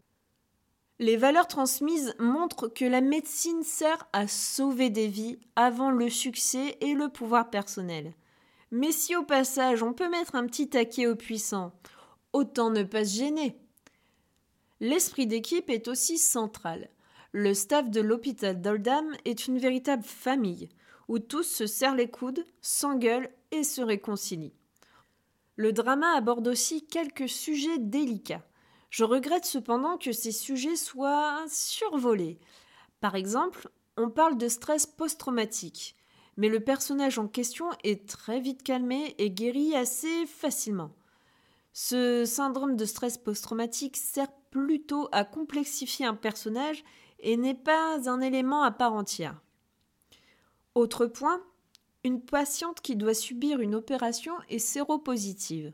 Les 0.99 1.17
valeurs 1.17 1.47
transmises 1.47 2.15
montrent 2.19 2.67
que 2.67 2.85
la 2.85 3.01
médecine 3.01 3.63
sert 3.63 4.07
à 4.11 4.27
sauver 4.27 4.89
des 4.89 5.07
vies 5.07 5.39
avant 5.55 5.91
le 5.91 6.09
succès 6.09 6.77
et 6.81 6.93
le 6.93 7.09
pouvoir 7.09 7.49
personnel. 7.49 8.13
Mais 8.71 8.91
si 8.91 9.15
au 9.15 9.23
passage 9.23 9.83
on 9.83 9.93
peut 9.93 10.09
mettre 10.09 10.35
un 10.35 10.45
petit 10.45 10.69
taquet 10.69 11.07
au 11.07 11.15
puissant, 11.15 11.73
autant 12.33 12.69
ne 12.69 12.83
pas 12.83 13.05
se 13.05 13.17
gêner. 13.17 13.57
L'esprit 14.79 15.27
d'équipe 15.27 15.69
est 15.69 15.87
aussi 15.87 16.17
central. 16.17 16.89
Le 17.31 17.53
staff 17.53 17.89
de 17.89 18.01
l'hôpital 18.01 18.61
d'Oldham 18.61 19.13
est 19.25 19.47
une 19.47 19.57
véritable 19.57 20.03
famille, 20.03 20.69
où 21.07 21.19
tous 21.19 21.43
se 21.43 21.67
serrent 21.67 21.95
les 21.95 22.09
coudes, 22.09 22.45
s'engueulent 22.61 23.29
et 23.51 23.63
se 23.63 23.81
réconcilient. 23.81 24.53
Le 25.55 25.71
drama 25.71 26.15
aborde 26.15 26.47
aussi 26.47 26.85
quelques 26.85 27.29
sujets 27.29 27.77
délicats. 27.77 28.45
Je 28.89 29.03
regrette 29.03 29.45
cependant 29.45 29.97
que 29.97 30.11
ces 30.11 30.31
sujets 30.31 30.75
soient 30.75 31.45
survolés. 31.47 32.39
Par 32.99 33.15
exemple, 33.15 33.69
on 33.97 34.09
parle 34.09 34.37
de 34.37 34.47
stress 34.49 34.85
post-traumatique 34.85 35.95
mais 36.37 36.49
le 36.49 36.59
personnage 36.59 37.19
en 37.19 37.27
question 37.27 37.69
est 37.83 38.07
très 38.07 38.39
vite 38.39 38.63
calmé 38.63 39.15
et 39.17 39.31
guérit 39.31 39.75
assez 39.75 40.25
facilement. 40.25 40.91
Ce 41.73 42.23
syndrome 42.25 42.75
de 42.75 42.85
stress 42.85 43.17
post-traumatique 43.17 43.97
sert 43.97 44.31
plutôt 44.49 45.09
à 45.11 45.25
complexifier 45.25 46.05
un 46.05 46.15
personnage 46.15 46.83
et 47.19 47.37
n'est 47.37 47.53
pas 47.53 48.09
un 48.09 48.21
élément 48.21 48.63
à 48.63 48.71
part 48.71 48.93
entière. 48.93 49.41
Autre 50.73 51.05
point, 51.05 51.41
une 52.03 52.21
patiente 52.21 52.81
qui 52.81 52.95
doit 52.95 53.13
subir 53.13 53.59
une 53.59 53.75
opération 53.75 54.33
est 54.49 54.59
séropositive. 54.59 55.73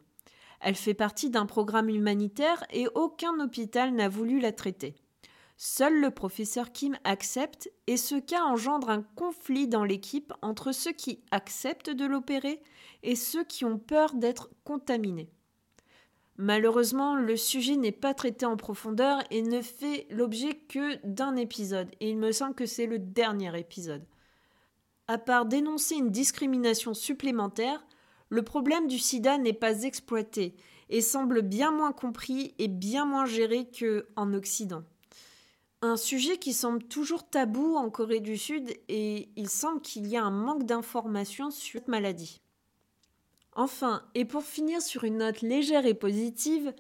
Elle 0.60 0.76
fait 0.76 0.94
partie 0.94 1.30
d'un 1.30 1.46
programme 1.46 1.90
humanitaire 1.90 2.64
et 2.72 2.88
aucun 2.94 3.40
hôpital 3.40 3.94
n'a 3.94 4.10
voulu 4.10 4.40
la 4.40 4.52
traiter. 4.52 4.96
Seul 5.64 6.02
le 6.02 6.10
professeur 6.10 6.72
Kim 6.72 6.98
accepte 7.04 7.72
et 7.86 7.96
ce 7.96 8.16
cas 8.16 8.42
engendre 8.42 8.90
un 8.90 9.04
conflit 9.04 9.68
dans 9.68 9.84
l'équipe 9.84 10.34
entre 10.42 10.72
ceux 10.72 10.92
qui 10.92 11.24
acceptent 11.30 11.92
de 11.92 12.04
l'opérer 12.06 12.64
et 13.04 13.16
ceux 13.16 13.44
qui 13.44 13.64
ont 13.64 13.78
peur 13.78 14.16
d'être 14.16 14.50
contaminés. 14.64 15.30
Malheureusement, 16.36 17.14
le 17.14 17.38
sujet 17.38 17.76
n'est 17.76 17.92
pas 17.92 18.16
traité 18.16 18.48
en 18.48 18.58
profondeur 18.58 19.22
et 19.30 19.44
ne 19.44 19.62
fait 19.62 20.08
l'objet 20.10 20.56
que 20.56 20.96
d'un 21.06 21.36
épisode, 21.36 21.92
et 22.00 22.10
il 22.10 22.18
me 22.18 22.32
semble 22.32 22.56
que 22.56 22.66
c'est 22.66 22.88
le 22.88 22.98
dernier 22.98 23.56
épisode. 23.60 24.08
À 25.08 25.20
part 25.20 25.46
dénoncer 25.46 25.94
une 25.94 26.10
discrimination 26.10 26.96
supplémentaire, 26.96 27.86
le 28.30 28.42
problème 28.42 28.88
du 28.88 28.98
sida 28.98 29.38
n'est 29.38 29.54
pas 29.54 29.84
exploité 29.84 30.56
et 30.90 31.02
semble 31.02 31.44
bien 31.44 31.70
moins 31.70 31.92
compris 31.92 32.56
et 32.58 32.68
bien 32.68 33.06
moins 33.06 33.26
géré 33.26 33.70
qu'en 33.70 34.34
Occident 34.34 34.82
un 35.82 35.98
sujet 35.98 36.38
qui 36.38 36.54
semble 36.54 36.84
toujours 36.84 37.28
tabou 37.28 37.76
en 37.76 37.90
Corée 37.90 38.20
du 38.20 38.38
Sud 38.38 38.72
et 38.88 39.30
il 39.36 39.50
semble 39.50 39.82
qu'il 39.82 40.08
y 40.08 40.16
a 40.16 40.24
un 40.24 40.32
manque 40.32 40.66
d'informations 40.66 41.50
sur 41.50 41.80
cette 41.80 41.88
maladie. 41.88 42.42
Enfin, 43.54 44.04
et 44.14 44.24
pour 44.24 44.44
finir 44.44 44.82
sur 44.82 45.04
une 45.04 45.18
note 45.18 45.42
légère 45.42 45.86
et 45.86 45.94
positive, 45.94 46.74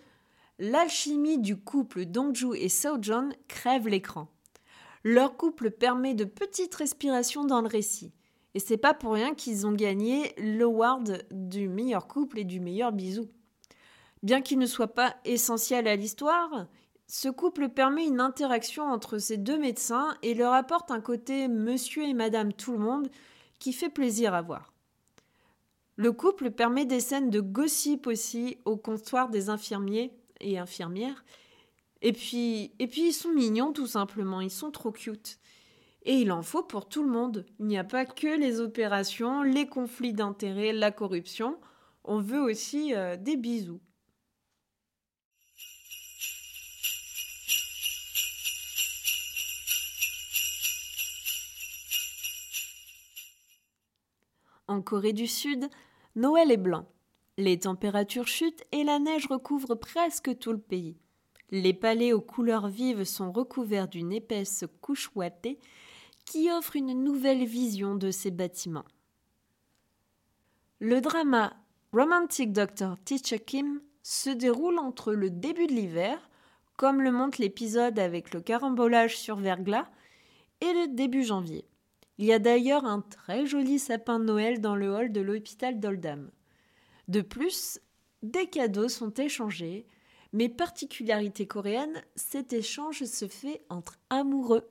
l'alchimie 0.59 1.39
du 1.39 1.57
couple 1.57 2.05
Dongju 2.05 2.55
et 2.55 2.69
Seojeon 2.69 3.29
crève 3.47 3.87
l'écran. 3.87 4.27
Leur 5.03 5.35
couple 5.35 5.71
permet 5.71 6.13
de 6.13 6.25
petites 6.25 6.75
respirations 6.75 7.43
dans 7.43 7.61
le 7.61 7.67
récit. 7.67 8.13
Et 8.53 8.59
c'est 8.59 8.77
pas 8.77 8.93
pour 8.93 9.13
rien 9.13 9.33
qu'ils 9.33 9.65
ont 9.65 9.71
gagné 9.71 10.33
l'award 10.37 11.25
du 11.31 11.67
meilleur 11.67 12.07
couple 12.07 12.39
et 12.39 12.43
du 12.43 12.59
meilleur 12.59 12.91
bisou. 12.91 13.27
Bien 14.21 14.41
qu'il 14.41 14.59
ne 14.59 14.67
soit 14.67 14.93
pas 14.93 15.15
essentiel 15.25 15.87
à 15.87 15.95
l'histoire, 15.95 16.67
ce 17.13 17.28
couple 17.28 17.67
permet 17.67 18.06
une 18.06 18.21
interaction 18.21 18.86
entre 18.86 19.17
ces 19.17 19.36
deux 19.36 19.58
médecins 19.58 20.15
et 20.21 20.34
leur 20.34 20.54
apporte 20.54 20.91
un 20.91 21.02
côté 21.02 21.50
monsieur 21.50 22.04
et 22.04 22.13
madame 22.13 22.54
tout 22.54 22.71
le 22.71 22.78
monde 22.78 23.10
qui 23.60 23.74
fait 23.74 23.89
plaisir 23.89 24.34
à 24.34 24.41
voir. 24.41 24.71
Le 25.97 26.13
couple 26.13 26.52
permet 26.52 26.86
des 26.86 27.02
scènes 27.02 27.30
de 27.30 27.41
gossip 27.41 28.08
aussi 28.08 28.60
au 28.63 28.78
comptoir 28.78 29.28
des 29.28 29.50
infirmiers 29.50 30.13
et 30.39 30.58
infirmières. 30.58 31.26
Et 32.02 32.13
puis, 32.13 32.71
et 32.80 32.88
puis 32.88 33.10
ils 33.10 33.13
sont 33.13 33.34
mignons 33.34 33.74
tout 33.74 33.88
simplement, 33.88 34.39
ils 34.39 34.50
sont 34.50 34.71
trop 34.71 34.93
cute. 34.93 35.38
Et 36.04 36.13
il 36.13 36.32
en 36.32 36.43
faut 36.43 36.63
pour 36.63 36.88
tout 36.88 37.04
le 37.04 37.12
monde. 37.12 37.45
Il 37.60 37.65
n'y 37.65 37.78
a 37.78 37.84
pas 37.84 38.06
que 38.06 38.39
les 38.39 38.62
opérations, 38.62 39.43
les 39.43 39.67
conflits 39.67 40.13
d'intérêts, 40.13 40.71
la 40.71 40.91
corruption. 40.91 41.58
On 42.06 42.21
veut 42.21 42.41
aussi 42.41 42.95
euh, 42.95 43.17
des 43.17 43.36
bisous. 43.36 43.82
En 54.71 54.81
Corée 54.81 55.12
du 55.12 55.27
Sud, 55.27 55.69
Noël 56.15 56.49
est 56.49 56.55
blanc. 56.55 56.88
Les 57.38 57.60
températures 57.60 58.29
chutent 58.29 58.63
et 58.71 58.86
la 58.86 58.99
neige 58.99 59.27
recouvre 59.27 59.75
presque 59.75 60.39
tout 60.39 60.53
le 60.53 60.62
pays. 60.62 60.95
Les 61.49 61.73
palais 61.73 62.13
aux 62.13 62.21
couleurs 62.21 62.69
vives 62.69 63.03
sont 63.03 63.34
recouverts 63.34 63.89
d'une 63.89 64.13
épaisse 64.13 64.63
couche 64.79 65.12
ouatée 65.13 65.60
qui 66.23 66.49
offre 66.49 66.77
une 66.77 67.03
nouvelle 67.03 67.43
vision 67.43 67.95
de 67.95 68.12
ces 68.12 68.31
bâtiments. 68.31 68.86
Le 70.79 71.01
drama 71.01 71.51
Romantic 71.91 72.53
Doctor 72.53 72.95
Teacher 73.03 73.39
Kim 73.39 73.81
se 74.03 74.29
déroule 74.29 74.79
entre 74.79 75.12
le 75.12 75.29
début 75.29 75.67
de 75.67 75.73
l'hiver, 75.73 76.29
comme 76.77 77.01
le 77.01 77.12
montre 77.12 77.41
l'épisode 77.41 77.99
avec 77.99 78.34
le 78.34 78.39
carambolage 78.39 79.17
sur 79.17 79.36
verglas, 79.36 79.89
et 80.62 80.71
le 80.71 80.95
début 80.95 81.25
janvier. 81.25 81.65
Il 82.17 82.26
y 82.26 82.34
a 82.34 82.39
d'ailleurs 82.39 82.86
un 82.86 83.02
très 83.02 83.45
joli 83.45 83.80
sapin 83.80 84.19
de 84.19 84.26
Noël 84.26 84.62
dans 84.62 84.76
le 84.76 84.93
hall 84.93 85.12
de 85.12 85.21
l'hôpital 85.21 85.80
d'Oldham. 85.80 86.30
De 87.08 87.21
plus, 87.21 87.80
des 88.21 88.47
cadeaux 88.47 88.89
sont 88.89 89.12
échangés, 89.12 89.86
mais 90.34 90.50
particularité 90.50 91.47
coréenne, 91.47 92.02
cet 92.15 92.54
échange 92.54 93.04
se 93.04 93.28
fait 93.28 93.62
entre 93.69 93.97
amoureux. 94.10 94.67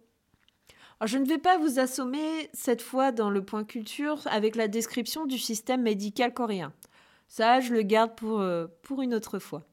je 1.04 1.18
ne 1.18 1.26
vais 1.26 1.38
pas 1.38 1.58
vous 1.58 1.78
assommer 1.78 2.50
cette 2.52 2.82
fois 2.82 3.12
dans 3.12 3.30
le 3.30 3.44
point 3.44 3.64
culture 3.64 4.20
avec 4.26 4.56
la 4.56 4.68
description 4.68 5.26
du 5.26 5.38
système 5.38 5.82
médical 5.82 6.32
coréen. 6.32 6.72
Ça, 7.28 7.60
je 7.60 7.72
le 7.72 7.82
garde 7.82 8.14
pour, 8.16 8.40
euh, 8.40 8.66
pour 8.82 9.02
une 9.02 9.14
autre 9.14 9.38
fois. 9.38 9.66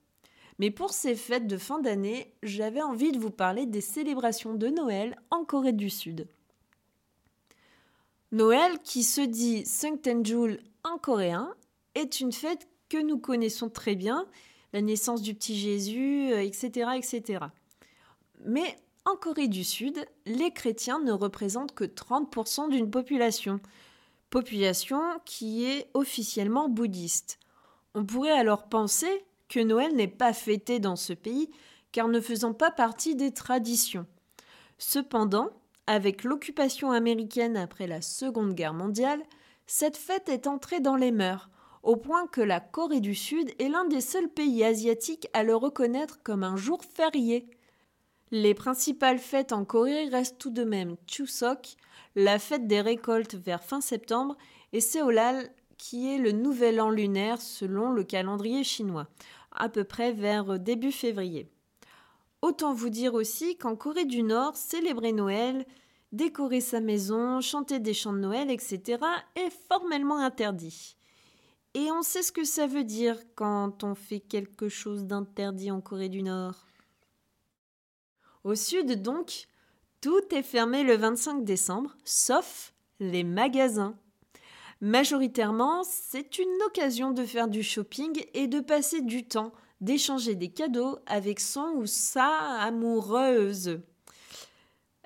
Mais 0.60 0.71
pour 0.71 0.91
ces 0.91 1.15
fêtes 1.15 1.47
de 1.47 1.58
fin 1.58 1.80
d'année, 1.80 2.34
j'avais 2.43 2.82
envie 2.82 3.12
de 3.12 3.19
vous 3.19 3.32
parler 3.32 3.65
des 3.65 3.82
célébrations 3.82 4.56
de 4.56 4.67
Noël 4.67 5.19
en 5.30 5.45
Corée 5.45 5.73
du 5.73 5.89
Sud. 5.89 6.27
Noël, 8.31 8.79
qui 8.83 9.03
se 9.03 9.21
dit 9.21 9.65
Sungtenjul 9.65 10.59
en 10.83 10.97
coréen, 10.97 11.53
est 11.95 12.19
une 12.19 12.31
fête 12.31 12.67
que 12.89 13.01
nous 13.01 13.17
connaissons 13.17 13.69
très 13.69 13.95
bien, 13.95 14.25
la 14.73 14.81
naissance 14.81 15.21
du 15.21 15.33
petit 15.33 15.57
Jésus, 15.57 16.31
etc., 16.31 16.87
euh, 16.87 16.91
etc. 16.91 17.45
Mais 18.45 18.77
en 19.05 19.15
Corée 19.15 19.47
du 19.47 19.63
Sud, 19.63 20.05
les 20.25 20.51
chrétiens 20.51 20.99
ne 20.99 21.13
représentent 21.13 21.73
que 21.73 21.85
30% 21.85 22.69
d'une 22.69 22.91
population, 22.91 23.61
population 24.29 25.01
qui 25.25 25.65
est 25.65 25.89
officiellement 25.93 26.67
bouddhiste. 26.67 27.39
On 27.95 28.05
pourrait 28.05 28.37
alors 28.37 28.67
penser 28.67 29.25
que 29.47 29.61
Noël 29.61 29.95
n'est 29.95 30.09
pas 30.09 30.33
fêté 30.33 30.79
dans 30.79 30.97
ce 30.97 31.13
pays, 31.13 31.49
car 31.93 32.09
ne 32.09 32.19
faisant 32.19 32.53
pas 32.53 32.69
partie 32.69 33.15
des 33.15 33.31
traditions. 33.31 34.05
Cependant, 34.77 35.49
avec 35.88 36.23
l'occupation 36.23 36.91
américaine 36.91 37.58
après 37.58 37.88
la 37.88 38.02
Seconde 38.02 38.54
Guerre 38.54 38.73
mondiale, 38.73 39.23
cette 39.65 39.97
fête 39.97 40.30
est 40.30 40.47
entrée 40.47 40.82
dans 40.82 40.95
les 40.95 41.12
mœurs, 41.12 41.50
au 41.84 41.95
point 41.95 42.28
que 42.28 42.41
la 42.41 42.60
Corée 42.60 43.00
du 43.00 43.15
Sud 43.15 43.52
est 43.60 43.69
l'un 43.69 43.86
des 43.86 44.02
seuls 44.02 44.30
pays 44.30 44.63
asiatiques 44.63 45.28
à 45.34 45.43
le 45.43 45.56
reconnaître 45.56 46.21
comme 46.21 46.43
un 46.43 46.58
jour 46.58 46.84
férié. 46.84 47.50
Les 48.32 48.54
principales 48.54 49.19
fêtes 49.19 49.54
en 49.54 49.63
Corée 49.63 50.10
restent 50.10 50.38
tout 50.38 50.50
de 50.50 50.65
même 50.65 50.97
Chuseok, 51.08 51.78
la 52.15 52.39
fête 52.39 52.67
des 52.67 52.82
récoltes 52.82 53.36
vers 53.36 53.63
fin 53.63 53.80
septembre, 53.80 54.36
et 54.73 54.82
Seolal, 54.82 55.50
qui 55.78 56.13
est 56.13 56.17
le 56.17 56.34
nouvel 56.34 56.82
an 56.82 56.89
lunaire 56.89 57.41
selon 57.41 57.91
le 57.91 58.04
calendrier 58.04 58.63
chinois, 58.63 59.08
à 59.52 59.69
peu 59.69 59.86
près 59.86 60.12
vers 60.12 60.60
début 60.60 60.91
février. 60.91 61.50
Autant 62.47 62.73
vous 62.73 62.89
dire 62.89 63.13
aussi 63.13 63.57
qu'en 63.57 63.75
Corée 63.75 64.05
du 64.05 64.23
Nord, 64.23 64.55
célébrer 64.55 65.12
Noël, 65.12 65.65
décorer 66.13 66.62
sa 66.62 66.79
maison, 66.79 67.41
chanter 67.41 67.81
des 67.81 67.93
chants 67.93 68.13
de 68.13 68.19
Noël, 68.19 68.49
etc. 68.49 69.03
est 69.36 69.49
formellement 69.67 70.19
interdit. 70.19 70.95
Et 71.73 71.91
on 71.91 72.03
sait 72.03 72.23
ce 72.23 72.31
que 72.31 72.45
ça 72.45 72.65
veut 72.65 72.86
dire 72.86 73.19
quand 73.36 73.83
on 73.83 73.95
fait 73.95 74.21
quelque 74.21 74.69
chose 74.69 75.03
d'interdit 75.03 75.71
en 75.71 75.81
Corée 75.81 76.07
du 76.07 76.23
Nord. 76.23 76.65
Au 78.45 78.55
sud, 78.55 79.01
donc, 79.01 79.47
tout 79.99 80.33
est 80.33 80.41
fermé 80.41 80.83
le 80.83 80.95
25 80.95 81.43
décembre, 81.43 81.97
sauf 82.05 82.73
les 83.01 83.25
magasins. 83.25 83.97
Majoritairement, 84.79 85.83
c'est 85.83 86.39
une 86.39 86.63
occasion 86.65 87.12
de 87.12 87.25
faire 87.25 87.49
du 87.49 87.62
shopping 87.62 88.23
et 88.33 88.47
de 88.47 88.62
passer 88.62 89.01
du 89.01 89.27
temps, 89.27 89.51
d'échanger 89.81 90.35
des 90.35 90.49
cadeaux 90.49 90.99
avec 91.05 91.39
son 91.39 91.73
ou 91.75 91.85
sa 91.85 92.27
amoureuse. 92.61 93.79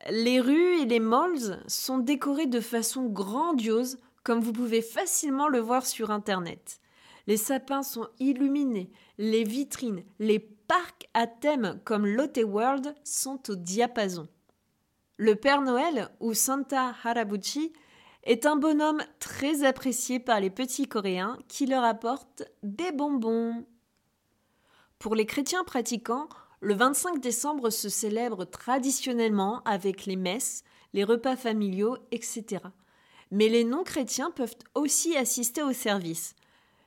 Les 0.10 0.40
rues 0.40 0.82
et 0.82 0.86
les 0.86 1.00
malls 1.00 1.62
sont 1.68 2.00
décorés 2.00 2.48
de 2.48 2.60
façon 2.60 3.06
grandiose, 3.06 4.00
comme 4.24 4.40
vous 4.40 4.54
pouvez 4.54 4.82
facilement 4.82 5.48
le 5.48 5.60
voir 5.60 5.86
sur 5.86 6.12
Internet. 6.12 6.80
Les 7.28 7.38
sapins 7.38 7.84
sont 7.84 8.08
illuminés, 8.20 8.90
les 9.18 9.44
vitrines, 9.44 10.04
les 10.20 10.40
parcs 10.40 11.08
à 11.14 11.28
thème 11.28 11.80
comme 11.84 12.08
Lotte 12.08 12.40
World 12.44 12.96
sont 13.04 13.42
au 13.50 13.56
diapason. 13.56 14.28
Le 15.18 15.36
Père 15.36 15.62
Noël, 15.62 16.10
ou 16.20 16.34
Santa 16.34 16.96
Harabuchi, 17.04 17.74
est 18.24 18.46
un 18.46 18.56
bonhomme 18.56 19.04
très 19.20 19.64
apprécié 19.64 20.20
par 20.20 20.40
les 20.40 20.50
petits 20.50 20.88
Coréens 20.88 21.38
qui 21.48 21.66
leur 21.66 21.84
apporte 21.84 22.44
des 22.64 22.92
bonbons. 22.92 23.66
Pour 25.02 25.16
les 25.16 25.26
chrétiens 25.26 25.64
pratiquants, 25.64 26.30
le 26.60 26.76
25 26.76 27.20
décembre 27.20 27.72
se 27.72 27.90
célèbre 27.90 28.46
traditionnellement 28.46 29.64
avec 29.64 30.06
les 30.06 30.16
messes, 30.16 30.64
les 30.94 31.04
repas 31.04 31.36
familiaux, 31.36 31.98
etc. 32.12 32.64
Mais 33.32 33.50
les 33.50 33.64
non-chrétiens 33.64 34.30
peuvent 34.30 34.54
aussi 34.76 35.18
assister 35.18 35.64
au 35.64 35.74
service. 35.74 36.36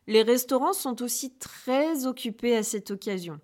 Les 0.07 0.23
restaurants 0.23 0.75
sont 0.75 1.03
aussi 1.03 1.35
très 1.35 2.07
occupés 2.07 2.57
à 2.57 2.63
cette 2.63 2.93
occasion. 2.93 3.41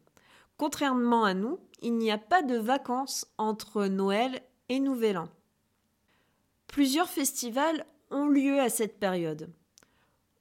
Contrairement 0.56 1.24
à 1.24 1.35
nous, 1.35 1.59
il 1.83 1.96
n'y 1.96 2.12
a 2.12 2.18
pas 2.18 2.42
de 2.42 2.56
vacances 2.56 3.26
entre 3.38 3.87
Noël 3.87 4.40
et 4.68 4.78
Nouvel 4.78 5.18
An. 5.18 5.28
Plusieurs 6.68 7.09
festivals 7.09 7.85
ont 8.12 8.28
lieu 8.28 8.61
à 8.61 8.68
cette 8.68 9.00
période. 9.00 9.50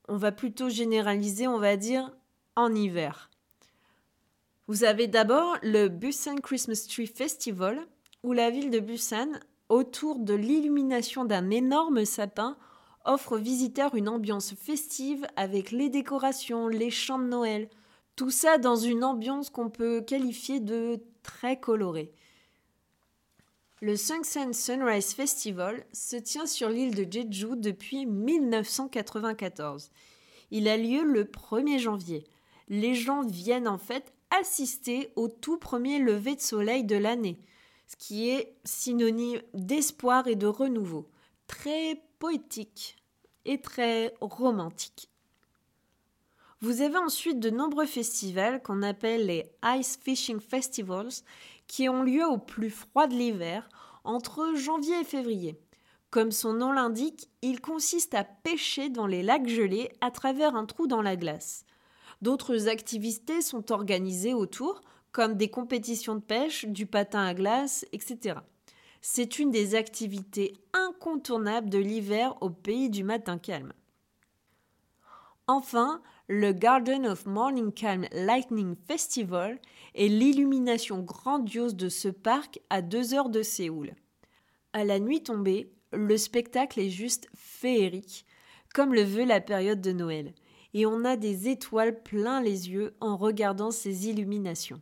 On 0.08 0.18
va 0.18 0.32
plutôt 0.32 0.70
généraliser, 0.70 1.48
on 1.48 1.58
va 1.58 1.78
dire, 1.78 2.12
en 2.56 2.76
hiver. 2.76 3.29
Vous 4.70 4.84
avez 4.84 5.08
d'abord 5.08 5.58
le 5.64 5.88
Busan 5.88 6.36
Christmas 6.36 6.86
Tree 6.88 7.08
Festival, 7.08 7.88
où 8.22 8.34
la 8.34 8.52
ville 8.52 8.70
de 8.70 8.80
Busan, 8.80 9.32
autour 9.68 10.20
de 10.20 10.36
l'illumination 10.36 11.26
d'un 11.26 11.50
énorme 11.50 12.06
sapin, 12.06 12.56
offre 13.04 13.38
aux 13.38 13.40
visiteurs 13.40 13.96
une 13.96 14.08
ambiance 14.08 14.54
festive 14.54 15.26
avec 15.36 15.72
les 15.72 15.90
décorations, 15.90 16.68
les 16.68 16.92
chants 16.92 17.18
de 17.18 17.24
Noël, 17.24 17.68
tout 18.16 18.30
ça 18.30 18.60
dans 18.60 18.76
une 18.76 19.04
ambiance 19.04 19.50
qu'on 19.50 19.72
peut 19.72 20.02
qualifier 20.02 20.60
de 20.60 21.02
très 21.24 21.60
colorée. 21.60 22.12
Le 23.82 23.96
Sungsan 23.96 24.54
Sunrise 24.54 25.16
Festival 25.16 25.84
se 25.94 26.16
tient 26.16 26.46
sur 26.46 26.70
l'île 26.70 26.94
de 26.94 27.12
Jeju 27.12 27.56
depuis 27.56 28.06
1994. 28.06 29.90
Il 30.52 30.68
a 30.68 30.78
lieu 30.78 31.02
le 31.02 31.24
1er 31.24 31.80
janvier. 31.80 32.24
Les 32.68 32.94
gens 32.94 33.24
viennent 33.24 33.68
en 33.68 33.80
fait 33.80 34.14
assister 34.32 35.12
au 35.16 35.28
tout 35.28 35.58
premier 35.58 36.00
lever 36.00 36.36
de 36.36 36.42
soleil 36.42 36.84
de 36.84 36.96
l'année, 36.96 37.40
ce 37.88 37.96
qui 37.96 38.30
est 38.30 38.56
synonyme 38.64 39.42
d'espoir 39.54 40.28
et 40.28 40.36
de 40.36 40.48
renouveau. 40.48 41.10
Très 41.48 42.02
poétique 42.20 42.98
et 43.46 43.62
très 43.62 44.14
romantique. 44.22 45.10
Vous 46.62 46.82
avez 46.82 46.98
ensuite 46.98 47.40
de 47.40 47.50
nombreux 47.50 47.86
festivals 47.86 48.62
qu'on 48.62 48.84
appelle 48.84 49.28
les 49.28 49.50
Ice 49.64 49.98
Fishing 50.04 50.42
Festivals 50.42 51.24
qui 51.68 51.88
ont 51.88 52.04
lieu 52.04 52.26
au 52.26 52.38
plus 52.38 52.70
froid 52.70 53.08
de 53.08 53.14
l'hiver, 53.14 53.70
entre 54.04 54.56
janvier 54.56 55.00
et 55.00 55.06
février. 55.06 55.58
Comme 56.10 56.32
son 56.32 56.54
nom 56.54 56.72
l'indique, 56.72 57.30
il 57.42 57.62
consiste 57.62 58.14
à 58.14 58.24
pêcher 58.24 58.90
dans 58.90 59.08
les 59.08 59.24
lacs 59.24 59.48
gelés 59.48 59.90
à 60.02 60.12
travers 60.12 60.56
un 60.56 60.66
trou 60.66 60.88
dans 60.88 61.02
la 61.02 61.16
glace. 61.16 61.66
D'autres 62.22 62.68
activités 62.68 63.42
sont 63.42 63.72
organisées 63.72 64.34
autour, 64.34 64.82
comme 65.12 65.36
des 65.36 65.50
compétitions 65.50 66.16
de 66.16 66.22
pêche, 66.22 66.66
du 66.66 66.86
patin 66.86 67.26
à 67.26 67.34
glace, 67.34 67.86
etc. 67.94 68.40
C'est 69.02 69.40
une 69.40 69.52
des 69.52 69.76
activités 69.76 70.54
incontournables 70.74 71.70
de 71.70 71.78
l'hiver 71.78 72.36
au 72.42 72.50
pays 72.50 72.90
du 72.90 73.04
matin 73.04 73.38
calme. 73.38 73.74
Enfin, 75.48 76.02
le 76.28 76.52
Garden 76.52 77.08
of 77.08 77.26
Morning 77.26 77.72
Calm 77.72 78.06
Lightning 78.12 78.76
Festival 78.88 79.60
est 79.96 80.08
l'illumination 80.08 81.00
grandiose 81.00 81.76
de 81.76 81.90
ce 81.90 82.08
parc 82.08 82.60
à 82.70 82.84
deux 82.84 83.16
heures 83.16 83.30
de 83.30 83.42
Séoul. 83.42 83.96
À 84.74 84.84
la 84.84 85.00
nuit 85.00 85.24
tombée, 85.24 85.72
le 85.92 86.18
spectacle 86.18 86.80
est 86.80 86.92
juste 86.92 87.28
féerique, 87.36 88.28
comme 88.76 88.94
le 88.94 89.02
veut 89.02 89.26
la 89.26 89.42
période 89.42 89.82
de 89.82 89.92
Noël, 89.92 90.36
et 90.74 90.86
on 90.86 91.06
a 91.06 91.16
des 91.16 91.50
étoiles 91.50 92.02
plein 92.02 92.42
les 92.42 92.70
yeux 92.70 92.94
en 93.00 93.18
regardant 93.18 93.72
ces 93.72 94.08
illuminations. 94.08 94.82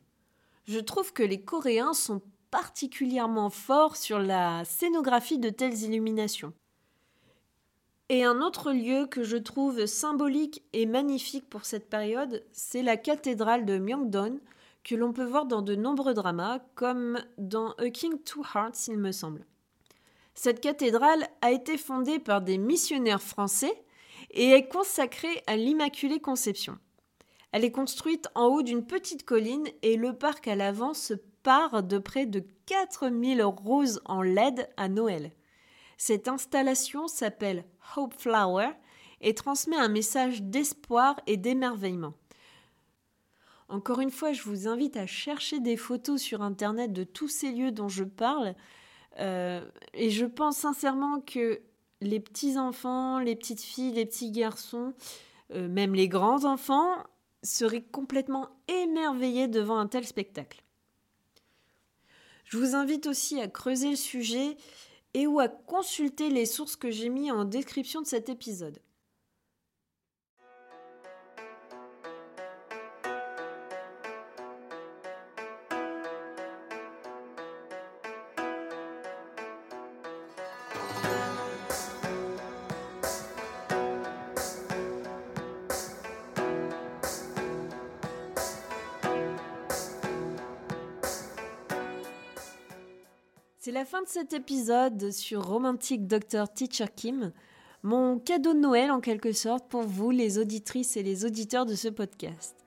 Je 0.66 0.80
trouve 0.80 1.14
que 1.14 1.24
les 1.24 1.42
Coréens 1.42 1.94
sont 1.94 2.22
particulièrement 2.52 3.50
forts 3.50 3.96
sur 3.96 4.20
la 4.20 4.66
scénographie 4.66 5.40
de 5.40 5.50
telles 5.50 5.84
illuminations. 5.84 6.54
Et 8.10 8.24
un 8.24 8.42
autre 8.42 8.72
lieu 8.72 9.06
que 9.06 9.24
je 9.24 9.36
trouve 9.36 9.86
symbolique 9.86 10.64
et 10.72 10.86
magnifique 10.86 11.50
pour 11.50 11.66
cette 11.66 11.90
période, 11.90 12.44
c'est 12.54 12.82
la 12.82 12.96
cathédrale 12.96 13.66
de 13.66 13.78
Myeongdon, 13.78 14.40
que 14.86 14.96
l'on 14.96 15.12
peut 15.12 15.26
voir 15.26 15.46
dans 15.46 15.62
de 15.62 15.76
nombreux 15.76 16.14
dramas, 16.14 16.60
comme 16.76 17.20
dans 17.38 17.72
A 17.74 17.90
King 17.90 18.18
Two 18.24 18.44
Hearts, 18.56 18.88
il 18.88 18.98
me 18.98 19.12
semble. 19.12 19.46
Cette 20.34 20.62
cathédrale 20.62 21.28
a 21.42 21.52
été 21.52 21.78
fondée 21.78 22.20
par 22.20 22.42
des 22.42 22.58
missionnaires 22.58 23.22
français 23.22 23.84
et 24.32 24.52
est 24.52 24.68
consacrée 24.68 25.44
à 25.48 25.56
l'Immaculée 25.56 26.20
Conception. 26.20 26.78
Elle 27.52 27.64
est 27.64 27.72
construite 27.72 28.28
en 28.36 28.48
haut 28.48 28.62
d'une 28.62 28.86
petite 28.86 29.24
colline 29.24 29.68
et 29.82 29.98
le 29.98 30.14
parc 30.14 30.48
à 30.48 30.56
l'avant 30.56 30.94
se 30.94 31.14
part 31.44 31.84
de 31.84 31.98
près 31.98 32.26
de 32.26 32.44
4000 32.66 33.42
roses 33.44 34.02
en 34.06 34.22
LED 34.22 34.70
à 34.78 34.90
Noël. 34.90 35.32
Cette 35.98 36.28
installation 36.28 37.08
s'appelle 37.08 37.66
Hope 37.96 38.14
Flower 38.20 38.70
et 39.22 39.34
transmet 39.34 39.78
un 39.78 39.88
message 39.88 40.44
d'espoir 40.44 41.20
et 41.26 41.38
d'émerveillement. 41.38 42.14
Encore 43.70 44.00
une 44.00 44.12
fois, 44.12 44.34
je 44.34 44.44
vous 44.44 44.68
invite 44.68 44.96
à 44.96 45.08
chercher 45.08 45.60
des 45.60 45.76
photos 45.76 46.22
sur 46.22 46.42
Internet 46.42 46.94
de 46.94 47.04
tous 47.04 47.28
ces 47.28 47.52
lieux 47.52 47.72
dont 47.72 47.90
je 47.90 48.04
parle 48.04 48.56
euh, 49.20 49.66
et 49.94 50.10
je 50.10 50.26
pense 50.26 50.58
sincèrement 50.58 51.22
que 51.22 51.62
les 52.02 52.20
petits 52.20 52.58
enfants, 52.58 53.20
les 53.20 53.36
petites 53.36 53.62
filles, 53.62 53.94
les 53.94 54.06
petits 54.06 54.32
garçons, 54.32 54.94
euh, 55.54 55.68
même 55.68 55.96
les 55.96 56.08
grands 56.08 56.46
enfants, 56.46 57.04
seraient 57.44 57.84
complètement 57.84 58.50
émerveillés 58.68 59.48
devant 59.48 59.78
un 59.78 59.88
tel 59.88 60.06
spectacle. 60.06 60.64
Je 62.46 62.58
vous 62.58 62.76
invite 62.76 63.08
aussi 63.08 63.42
à 63.42 63.48
creuser 63.48 63.90
le 63.90 63.96
sujet 63.96 64.58
et 65.14 65.28
ou 65.28 65.40
à 65.40 65.48
consulter 65.48 66.30
les 66.30 66.46
sources 66.46 66.76
que 66.76 66.92
j'ai 66.92 67.10
mis 67.10 67.32
en 67.32 67.46
description 67.46 68.02
de 68.02 68.08
cet 68.08 68.30
épisode. 68.30 68.80
Fin 93.88 94.02
de 94.02 94.08
cet 94.10 94.34
épisode 94.34 95.12
sur 95.12 95.48
Romantic 95.48 96.08
Dr. 96.08 96.52
Teacher 96.54 96.88
Kim, 96.94 97.32
mon 97.84 98.20
cadeau 98.20 98.54
de 98.54 98.60
Noël 98.60 98.92
en 98.92 99.00
quelque 99.00 99.32
sorte 99.32 99.70
pour 99.70 99.84
vous, 99.84 100.12
les 100.12 100.40
auditrices 100.40 100.98
et 100.98 101.04
les 101.04 101.24
auditeurs 101.24 101.66
de 101.66 101.74
ce 101.74 101.88
podcast. 101.88 102.66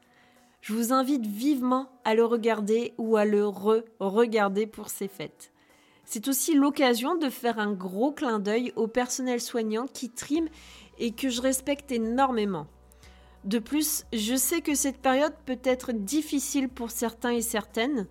Je 0.63 0.73
vous 0.73 0.95
invite 0.95 1.27
vivement 1.27 1.91
à 2.05 2.15
le 2.15 2.25
regarder 2.25 2.95
ou 2.97 3.19
à 3.19 3.27
le 3.27 3.47
re-regarder 3.47 4.67
pour 4.67 4.89
ces 4.89 5.09
fêtes. 5.09 5.53
C'est 6.07 6.27
aussi 6.27 6.55
l'occasion 6.55 7.17
de 7.17 7.29
faire 7.29 7.59
un 7.59 7.75
gros 7.75 8.13
clin 8.13 8.39
d'œil 8.39 8.73
au 8.77 8.87
personnel 8.87 9.43
soignant 9.43 9.87
qui 9.87 10.09
trime 10.09 10.49
et 10.99 11.11
que 11.11 11.29
je 11.29 11.43
respecte 11.43 11.93
énormément. 11.93 12.67
De 13.45 13.59
plus, 13.59 14.07
je 14.15 14.37
sais 14.37 14.63
que 14.63 14.75
cette 14.75 15.03
période 15.03 15.35
peut 15.45 15.61
être 15.65 15.93
difficile 15.93 16.71
pour 16.71 16.91
certains 16.91 17.33
et 17.33 17.43
certaines, 17.43 18.07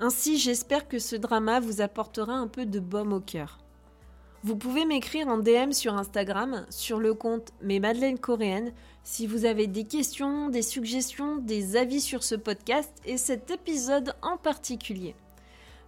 ainsi, 0.00 0.38
j'espère 0.38 0.88
que 0.88 0.98
ce 0.98 1.16
drama 1.16 1.60
vous 1.60 1.80
apportera 1.80 2.32
un 2.32 2.48
peu 2.48 2.66
de 2.66 2.80
baume 2.80 3.12
au 3.12 3.20
cœur. 3.20 3.58
Vous 4.44 4.56
pouvez 4.56 4.84
m'écrire 4.84 5.28
en 5.28 5.38
DM 5.38 5.70
sur 5.70 5.94
Instagram, 5.94 6.66
sur 6.68 6.98
le 6.98 7.14
compte 7.14 7.52
Mes 7.62 7.78
Madeleines 7.78 8.18
Coréennes, 8.18 8.72
si 9.04 9.28
vous 9.28 9.44
avez 9.44 9.68
des 9.68 9.84
questions, 9.84 10.48
des 10.48 10.62
suggestions, 10.62 11.36
des 11.36 11.76
avis 11.76 12.00
sur 12.00 12.24
ce 12.24 12.34
podcast 12.34 12.92
et 13.04 13.18
cet 13.18 13.52
épisode 13.52 14.14
en 14.20 14.36
particulier. 14.36 15.14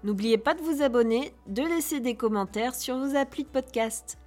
N'oubliez 0.05 0.39
pas 0.39 0.55
de 0.55 0.61
vous 0.61 0.83
abonner, 0.83 1.33
de 1.47 1.63
laisser 1.63 1.99
des 1.99 2.15
commentaires 2.15 2.75
sur 2.75 2.99
vos 2.99 3.17
applis 3.17 3.43
de 3.43 3.49
podcast. 3.49 4.19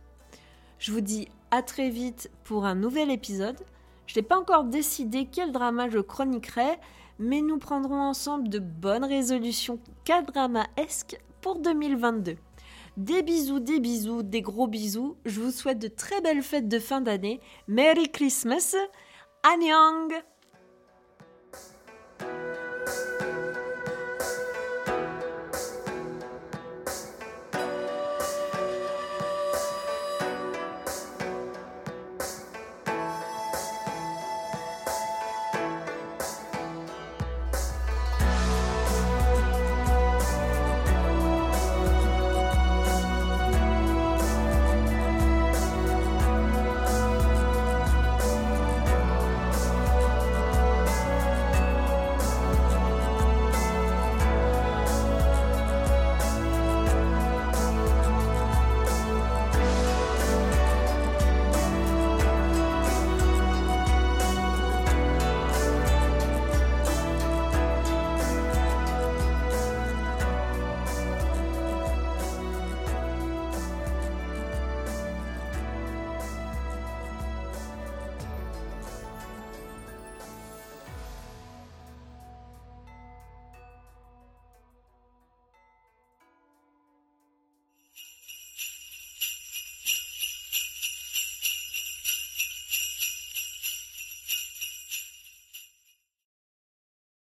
Je 0.80 0.91
vous 0.91 1.01
dis 1.01 1.30
à 1.51 1.61
très 1.61 1.89
vite 1.89 2.30
pour 2.43 2.65
un 2.65 2.75
nouvel 2.75 3.11
épisode. 3.11 3.59
Je 4.07 4.19
n'ai 4.19 4.23
pas 4.23 4.39
encore 4.39 4.65
décidé 4.65 5.30
quel 5.32 5.51
drama 5.51 5.88
je 5.89 5.99
chroniquerai, 5.99 6.80
mais 7.20 7.41
nous 7.41 7.57
prendrons 7.57 7.99
ensemble 7.99 8.49
de 8.49 8.59
bonnes 8.59 9.05
résolutions 9.05 9.80
K-drama-esque 10.05 11.20
pour 11.41 11.59
2022. 11.59 12.36
Des 12.97 13.22
bisous, 13.22 13.59
des 13.59 13.80
bisous, 13.80 14.24
des 14.24 14.41
gros 14.41 14.68
bisous. 14.68 15.18
Je 15.26 15.39
vous 15.39 15.51
souhaite 15.51 15.80
de 15.80 15.88
très 15.88 16.20
belles 16.22 16.41
fêtes 16.41 16.68
de 16.68 16.80
fin 16.80 17.01
d'année. 17.01 17.39
Merry 17.68 18.09
Christmas. 18.09 18.76
Annyeong 19.43 20.13